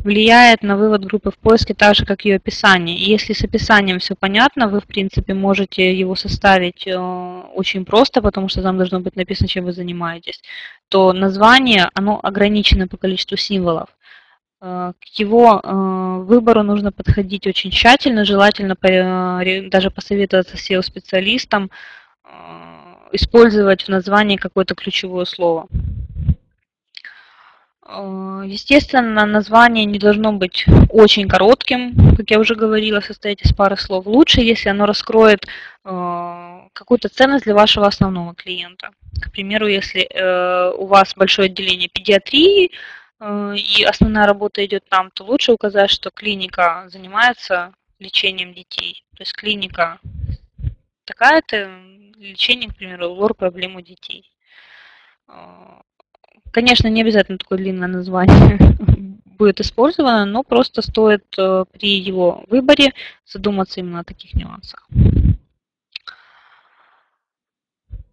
[0.04, 2.97] влияет на вывод группы в поиске так же, как ее описание.
[2.97, 8.24] И если с описанием все понятно, вы, в принципе, можете его составить э, очень просто,
[8.24, 10.41] потому что там должно быть написано, чем вы занимаетесь,
[10.89, 13.89] то название, оно ограничено по количеству символов.
[14.60, 15.62] К его
[16.26, 18.78] выбору нужно подходить очень тщательно, желательно
[19.70, 21.70] даже посоветоваться с SEO-специалистом,
[23.12, 25.68] использовать в названии какое-то ключевое слово.
[27.86, 33.77] Э, естественно, название не должно быть очень коротким, как я уже говорила, состоять из пары
[33.77, 34.05] слов.
[34.05, 35.45] Лучше, если оно раскроет
[35.84, 38.91] э, какую-то ценность для вашего основного клиента.
[39.21, 42.71] К примеру, если э, у вас большое отделение педиатрии,
[43.55, 49.05] и основная работа идет там, то лучше указать, что клиника занимается лечением детей.
[49.15, 49.99] То есть клиника
[51.05, 51.71] такая-то,
[52.17, 54.29] лечение, к примеру, лор проблем у детей.
[56.54, 58.60] Конечно, не обязательно такое длинное название
[59.39, 62.93] будет использовано, но просто стоит э, при его выборе
[63.26, 64.88] задуматься именно о таких нюансах.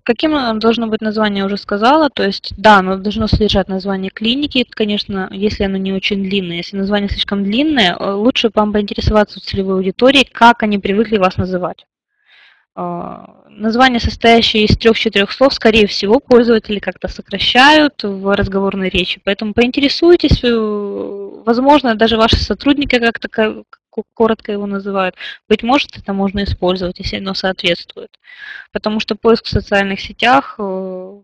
[0.05, 2.09] Каким должно быть название, уже сказала.
[2.09, 6.57] То есть, да, оно должно содержать название клиники, конечно, если оно не очень длинное.
[6.57, 11.37] Если название слишком длинное, э, лучше вам поинтересоваться у целевой аудитории, как они привыкли вас
[11.37, 11.85] называть.
[12.75, 19.21] А, название, состоящее из трех-четырех слов, скорее всего, пользователи как-то сокращают в разговорной речи.
[19.25, 23.65] Поэтому поинтересуйтесь, э, возможно, даже ваши сотрудники как-то
[24.15, 25.17] коротко его называют.
[25.49, 28.11] Быть может, это можно использовать, если оно соответствует.
[28.73, 31.21] Потому что поиск в социальных сетях э,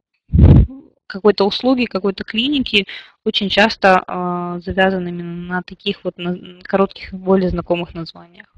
[1.06, 2.86] какой-то услуги, какой-то клиники
[3.24, 6.16] очень часто э, завязан именно на таких вот
[6.64, 8.55] коротких, более знакомых названиях.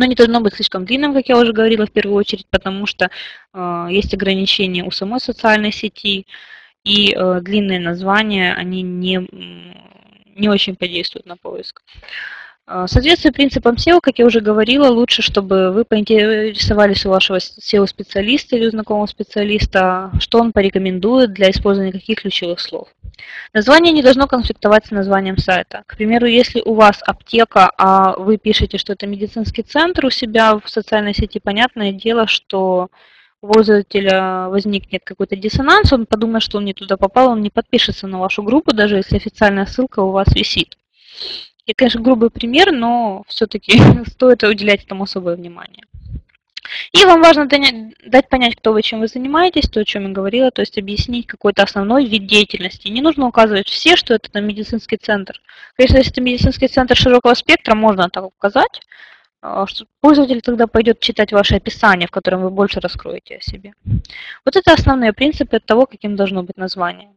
[0.00, 3.10] Оно не должно быть слишком длинным, как я уже говорила, в первую очередь, потому что
[3.52, 6.26] э, есть ограничения у самой социальной сети,
[6.84, 9.28] и э, длинные названия, они не,
[10.40, 11.82] не очень подействуют на поиск.
[12.72, 18.54] Э, соответствуя принципам SEO, как я уже говорила, лучше, чтобы вы поинтересовались у вашего SEO-специалиста
[18.54, 22.86] или у знакомого специалиста, что он порекомендует для использования каких ключевых слов.
[23.52, 25.82] Название не должно конфликтовать с названием сайта.
[25.86, 30.56] К примеру, если у вас аптека, а вы пишете, что это медицинский центр у себя
[30.56, 32.88] в социальной сети, понятное дело, что
[33.42, 38.06] у пользователя возникнет какой-то диссонанс, он подумает, что он не туда попал, он не подпишется
[38.06, 40.76] на вашу группу, даже если официальная ссылка у вас висит.
[41.66, 45.84] Это, конечно, грубый пример, но все-таки стоит уделять этому особое внимание.
[46.92, 50.50] И вам важно дать понять, кто вы, чем вы занимаетесь, то, о чем я говорила,
[50.50, 52.88] то есть объяснить какой-то основной вид деятельности.
[52.88, 55.40] Не нужно указывать все, что это там, медицинский центр.
[55.76, 58.80] Конечно, если это медицинский центр широкого спектра, можно так указать,
[59.42, 63.72] а, что пользователь тогда пойдет читать ваше описание, в котором вы больше раскроете о себе.
[64.44, 67.10] Вот это основные принципы того, каким должно быть название.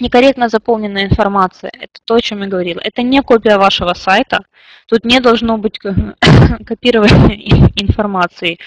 [0.00, 2.80] Некорректно заполненная информация, это то, о чем я говорила.
[2.80, 4.44] Это не копия вашего сайта.
[4.86, 5.78] Тут не должно быть
[6.66, 8.58] копирования информации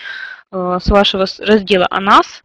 [0.51, 2.43] э, с вашего раздела о нас.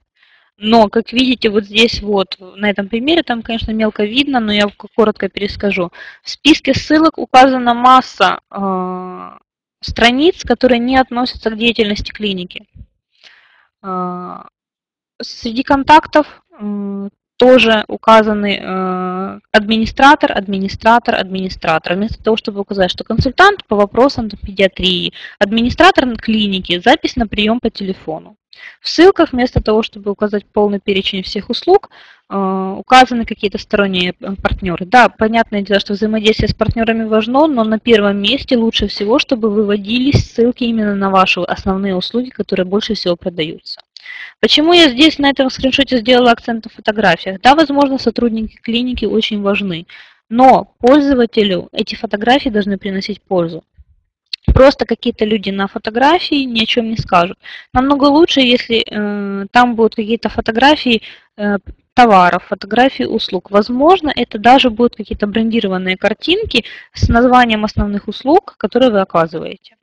[0.57, 4.67] Но, как видите, вот здесь вот, на этом примере, там, конечно, мелко видно, но я
[4.95, 5.91] коротко перескажу.
[6.23, 9.39] В списке ссылок указана масса э,
[9.81, 12.67] страниц, которые не относятся к деятельности клиники.
[13.83, 14.43] Э,
[15.21, 16.43] среди контактов
[17.41, 21.95] тоже указаны э, администратор, администратор, администратор.
[21.95, 27.59] Вместо того, чтобы указать, что консультант по вопросам педиатрии, администратор на клинике, запись на прием
[27.59, 28.37] по телефону.
[28.83, 31.89] В ссылках вместо того, чтобы указать полный перечень всех услуг,
[32.29, 34.85] э, указаны какие-то сторонние э, партнеры.
[34.85, 39.49] Да, понятное дело, что взаимодействие с партнерами важно, но на первом месте лучше всего, чтобы
[39.49, 43.81] выводились ссылки именно на ваши основные услуги, которые больше всего продаются.
[44.41, 47.41] Почему я здесь на этом скриншоте сделала акцент на фотографиях?
[47.41, 49.87] Да, возможно, сотрудники клиники очень важны,
[50.29, 53.65] но пользователю эти фотографии должны приносить пользу.
[54.47, 57.39] Просто какие-то люди на фотографии ни о чем не скажут.
[57.73, 61.03] Намного лучше, если э, там будут какие-то фотографии
[61.37, 61.59] э,
[61.95, 63.51] товаров, фотографии услуг.
[63.51, 66.65] Возможно, это даже будут какие-то брендированные картинки
[66.95, 69.77] с названием основных услуг, которые вы оказываете.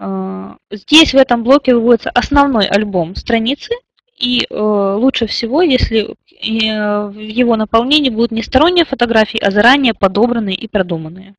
[0.00, 3.74] Э, здесь в этом блоке выводится основной альбом страницы,
[4.16, 9.94] и э, лучше всего, если э, в его наполнении будут не сторонние фотографии, а заранее
[9.94, 11.34] подобранные и продуманные.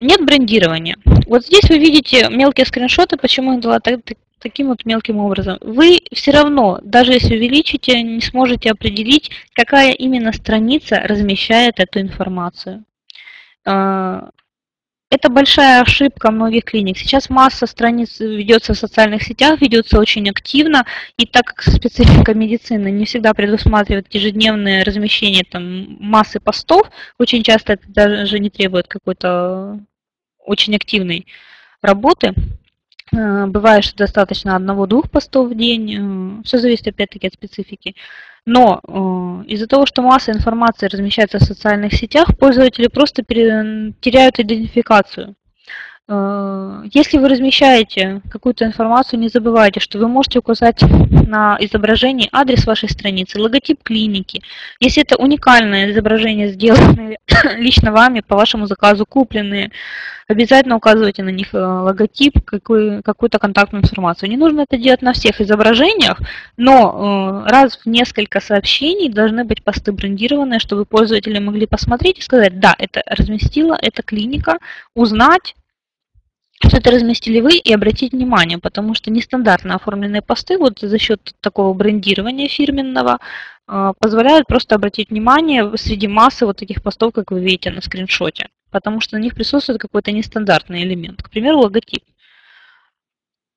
[0.00, 0.96] Нет брендирования.
[1.26, 4.00] Вот здесь вы видите мелкие скриншоты, почему я дала так,
[4.38, 5.58] таким вот мелким образом.
[5.60, 12.84] Вы все равно, даже если увеличите, не сможете определить, какая именно страница размещает эту информацию.
[15.10, 16.96] Это большая ошибка многих клиник.
[16.96, 20.86] Сейчас масса страниц ведется в социальных сетях, ведется очень активно,
[21.16, 26.88] и так как специфика медицины не всегда предусматривает ежедневное размещение там, массы постов,
[27.18, 29.80] очень часто это даже не требует какой-то
[30.38, 31.26] очень активной
[31.82, 32.34] работы,
[33.12, 36.40] Э, бывает, что достаточно одного-двух постов в день.
[36.40, 37.94] Э, Все зависит опять-таки от специфики.
[38.46, 45.36] Но из-за того, что масса информации размещается в социальных сетях, пользователи просто теряют идентификацию.
[46.12, 52.66] Э, если вы размещаете какую-то информацию, не забывайте, что вы можете указать на изображении адрес
[52.66, 54.42] вашей страницы, логотип клиники.
[54.80, 57.18] Если это уникальное изображение, сделанное
[57.58, 59.70] лично вами, по вашему заказу купленные,
[60.26, 64.30] обязательно указывайте на них э, логотип, какую-то контактную информацию.
[64.30, 66.20] Не нужно это делать на всех изображениях,
[66.56, 72.22] но э, раз в несколько сообщений должны быть посты брендированные, чтобы пользователи могли посмотреть и
[72.22, 74.58] сказать, да, это разместила, это клиника,
[74.96, 75.54] узнать,
[76.66, 81.34] что это разместили вы и обратить внимание, потому что нестандартно оформленные посты вот за счет
[81.40, 83.18] такого брендирования фирменного
[83.66, 88.48] а, позволяют просто обратить внимание среди массы вот таких постов, как вы видите на скриншоте,
[88.70, 92.04] потому что на них присутствует какой-то нестандартный элемент, к примеру, логотип.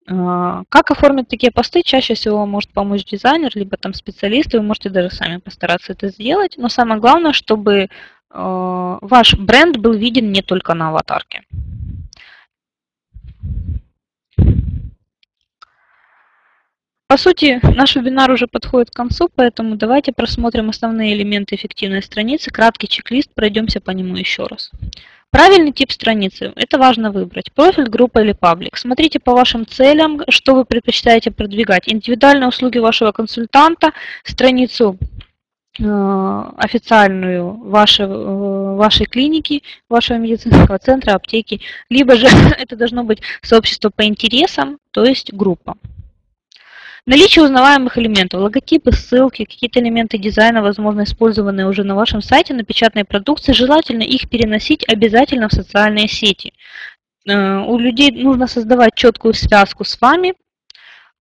[0.09, 1.83] А, как оформить такие посты?
[1.83, 6.55] Чаще всего может помочь дизайнер, либо там специалисты, вы можете даже сами постараться это сделать,
[6.57, 7.89] но самое главное, чтобы
[8.29, 11.43] а, ваш бренд был виден не только на аватарке.
[17.13, 22.49] По сути, наш вебинар уже подходит к концу, поэтому давайте просмотрим основные элементы эффективной страницы,
[22.49, 24.71] краткий чек-лист, пройдемся по нему еще раз.
[25.29, 27.51] Правильный тип страницы– это важно выбрать.
[27.53, 28.77] Профиль, группа или паблик.
[28.77, 31.83] Смотрите по вашим целям, что вы предпочитаете продвигать.
[31.87, 34.97] Индивидуальные услуги вашего консультанта, страницу
[35.79, 43.89] официальную вашей, э, вашей клиники, вашего медицинского центра, аптеки, либо же это должно быть сообщество
[43.89, 45.75] по интересам, то есть группа.
[47.05, 52.63] Наличие узнаваемых элементов, логотипы, ссылки, какие-то элементы дизайна, возможно, использованные уже на вашем сайте, на
[52.63, 56.53] печатной продукции, желательно их переносить обязательно в социальные сети.
[57.27, 60.33] Э, у людей нужно создавать четкую связку с вами, э,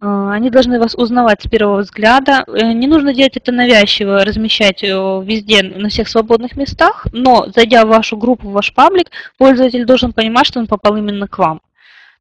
[0.02, 2.44] они должны вас узнавать с первого взгляда.
[2.48, 7.88] Э, не нужно делать это навязчиво, размещать везде, на всех свободных местах, но зайдя в
[7.88, 11.60] вашу группу, в ваш паблик, пользователь должен понимать, что он попал именно к вам.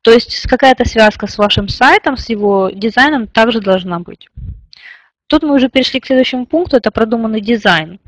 [0.04, 4.30] То есть какая-то связка с вашим сайтом, с его дизайном также должна быть.
[5.28, 8.00] Тут мы уже перешли к следующему пункту, это продуманный дизайн.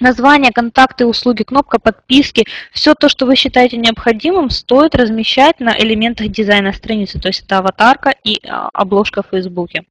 [0.00, 6.28] Название, контакты, услуги, кнопка подписки, все то, что вы считаете необходимым, стоит размещать на элементах
[6.28, 9.84] дизайна страницы, то есть это аватарка и а, обложка в Фейсбуке.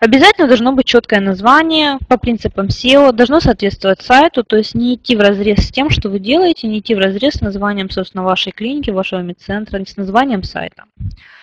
[0.00, 5.16] Обязательно должно быть четкое название по принципам SEO, должно соответствовать сайту, то есть не идти
[5.16, 8.52] в разрез с тем, что вы делаете, не идти в разрез с названием, собственно, вашей
[8.52, 10.84] клиники, вашего медцентра, с названием сайта.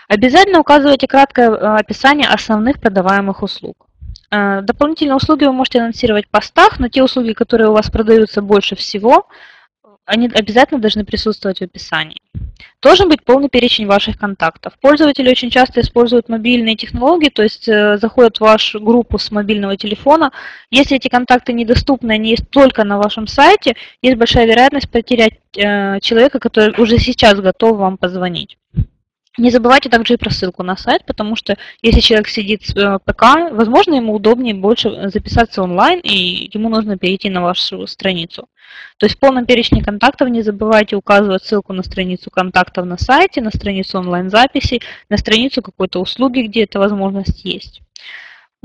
[0.08, 3.85] Обязательно указывайте краткое э, описание основных продаваемых услуг.
[4.32, 8.42] Э, дополнительные услуги вы можете анонсировать в постах, но те услуги, которые у вас продаются
[8.42, 9.28] больше всего,
[10.06, 12.22] они обязательно должны присутствовать в описании.
[12.82, 14.74] Должен быть полный перечень ваших контактов.
[14.80, 19.76] Пользователи очень часто используют мобильные технологии, то есть э, заходят в вашу группу с мобильного
[19.76, 20.32] телефона.
[20.70, 26.00] Если эти контакты недоступны, они есть только на вашем сайте, есть большая вероятность потерять э,
[26.02, 28.58] человека, который уже сейчас готов вам позвонить.
[29.38, 33.00] Не забывайте также и про ссылку на сайт, потому что если человек сидит с э,
[33.04, 38.48] ПК, возможно, ему удобнее больше записаться онлайн, и ему нужно перейти на вашу страницу.
[38.98, 43.42] То есть в полном перечне контактов не забывайте указывать ссылку на страницу контактов на сайте,
[43.42, 47.82] на страницу онлайн-записи, на страницу какой-то услуги, где эта возможность есть.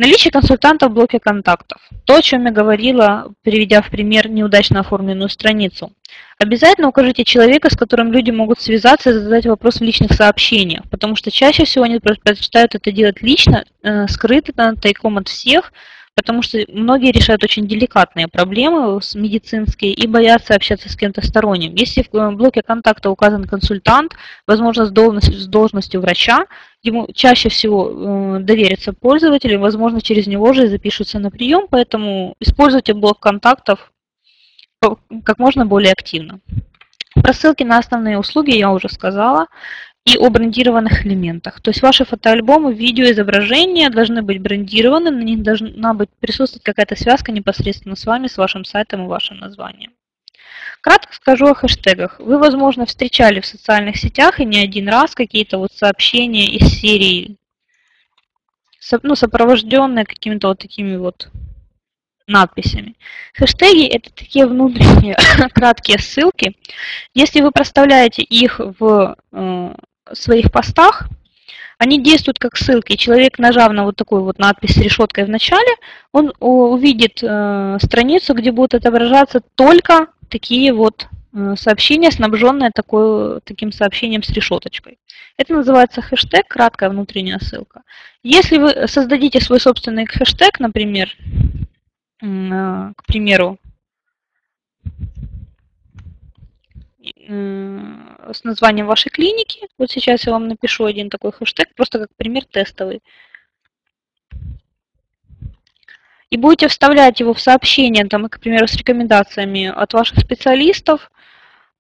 [0.01, 1.79] Наличие консультанта в блоке контактов.
[2.07, 5.93] То, о чем я говорила, приведя в пример неудачно оформленную страницу.
[6.39, 11.17] Обязательно укажите человека, с которым люди могут связаться и задать вопрос в личных сообщениях, потому
[11.17, 15.71] что чаще всего они предпочитают это делать лично, э, скрыто, тайком от всех,
[16.15, 21.75] потому что многие решают очень деликатные проблемы медицинские и боятся общаться с кем-то сторонним.
[21.75, 24.13] Если в э, блоке контакта указан консультант,
[24.47, 26.47] возможно, с должностью, с должностью врача,
[26.83, 32.95] ему чаще всего э, доверится пользователь, возможно, через него же запишутся на прием, поэтому используйте
[32.95, 33.93] блок контактов
[35.25, 36.41] как можно более активно.
[37.15, 39.47] Про ссылки на основные услуги я уже сказала
[40.11, 41.61] и о брендированных элементах.
[41.61, 46.97] То есть ваши фотоальбомы, видео, изображения должны быть брендированы, на них должна быть присутствовать какая-то
[46.97, 49.93] связка непосредственно с вами, с вашим сайтом и вашим названием.
[50.81, 52.19] Кратко скажу о хэштегах.
[52.19, 57.37] Вы, возможно, встречали в социальных сетях и не один раз какие-то вот сообщения из серии,
[59.03, 61.29] ну, сопровожденные какими-то вот такими вот
[62.27, 62.97] надписями.
[63.35, 65.17] Хэштеги– это такие внутренние
[65.55, 66.57] краткие ссылки.
[67.13, 69.75] Если вы проставляете их в э,
[70.13, 71.09] своих постах,
[71.79, 72.97] они действуют как ссылки.
[72.97, 75.75] Человек, нажав на вот такую вот надпись с решеткой в начале,
[76.13, 83.73] он увидит э, страницу, где будут отображаться только такие вот э, сообщения, снабженные такой, таким
[83.73, 84.99] сообщением с решеточкой.
[85.39, 87.81] Это называется хэштег, краткая внутренняя ссылка.
[88.23, 91.17] Если вы создадите свой собственный хэштег, например,
[92.21, 93.57] э, к примеру,
[97.31, 102.45] с названием вашей клиники, вот сейчас я вам напишу один такой хэштег, просто как пример
[102.45, 103.03] тестовый,
[106.31, 111.11] и будете вставлять его в сообщение, там, к примеру, с рекомендациями от ваших специалистов,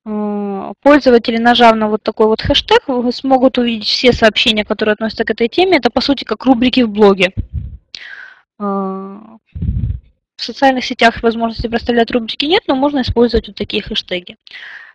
[0.05, 2.82] э, пользователи, нажав на вот такой вот хэштег,
[3.12, 5.78] смогут увидеть все сообщения, которые относятся к этой теме.
[5.78, 7.32] Это, по сути, как рубрики в блоге.
[8.59, 9.18] Э,
[10.36, 14.36] в социальных сетях возможности проставлять рубрики нет, но можно использовать вот такие хэштеги.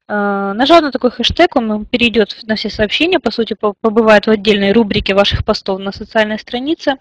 [0.07, 4.71] Э, нажав на такой хэштег, он перейдет на все сообщения, по сути, побывает в отдельной
[4.71, 6.97] рубрике ваших постов на социальной странице.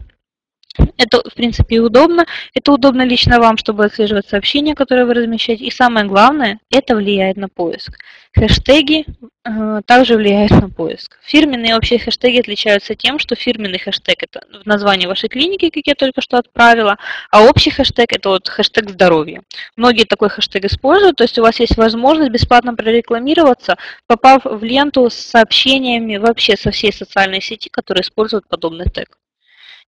[0.97, 2.27] Это, в принципе, удобно.
[2.55, 5.65] Это удобно лично вам, чтобы отслеживать сообщения, которые вы размещаете.
[5.65, 7.99] И самое главное, это влияет на поиск.
[8.37, 9.07] Хэштеги
[9.45, 11.19] э, также влияют на поиск.
[11.23, 15.95] Фирменные общие хэштеги отличаются тем, что фирменный хэштег– это в названии вашей клиники, как я
[15.95, 16.97] только что отправила,
[17.31, 19.43] а общий хэштег– это вот хэштег здоровья.
[19.77, 23.77] Многие такой хэштег используют, то есть у вас есть возможность бесплатно прорекламироваться,
[24.09, 29.17] попав в ленту с сообщениями вообще со всей социальной сети, которые используют подобный тег.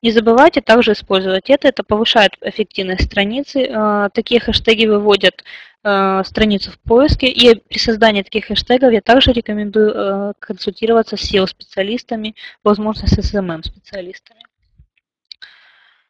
[0.03, 3.63] Не забывайте также использовать это, это повышает эффективность страницы.
[3.63, 5.43] Э, такие хэштеги выводят
[5.85, 11.33] э, страницу в поиске, и при создании таких хэштегов я также рекомендую э, консультироваться с
[11.33, 14.41] SEO-специалистами, возможно, с SMM-специалистами.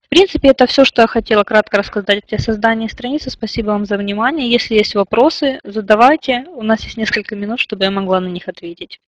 [0.07, 3.29] В принципе, это все, что я хотела кратко рассказать о создании страницы.
[3.29, 4.49] Спасибо вам за внимание.
[4.49, 6.45] Если есть вопросы, задавайте.
[6.55, 9.01] У нас есть несколько минут, чтобы я могла на них ответить.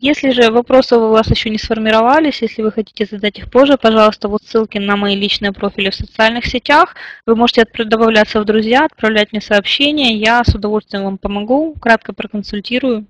[0.00, 4.28] Если же вопросы у вас еще не сформировались, если вы хотите задать их позже, пожалуйста,
[4.28, 6.94] вот ссылки на мои личные профили в социальных сетях.
[7.26, 10.16] Вы можете добавляться в друзья, отправлять мне сообщения.
[10.16, 13.06] Я с удовольствием вам помогу, кратко проконсультирую.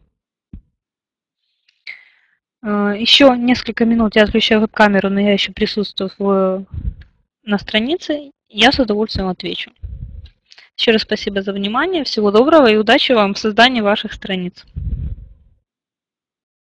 [2.62, 6.64] Э, еще несколько минут я отключаю веб-камеру, но я еще присутствую в,
[7.44, 8.30] на странице.
[8.48, 9.72] Я с удовольствием отвечу.
[10.78, 14.64] Еще раз спасибо за внимание, всего доброго и удачи вам в создании ваших страниц.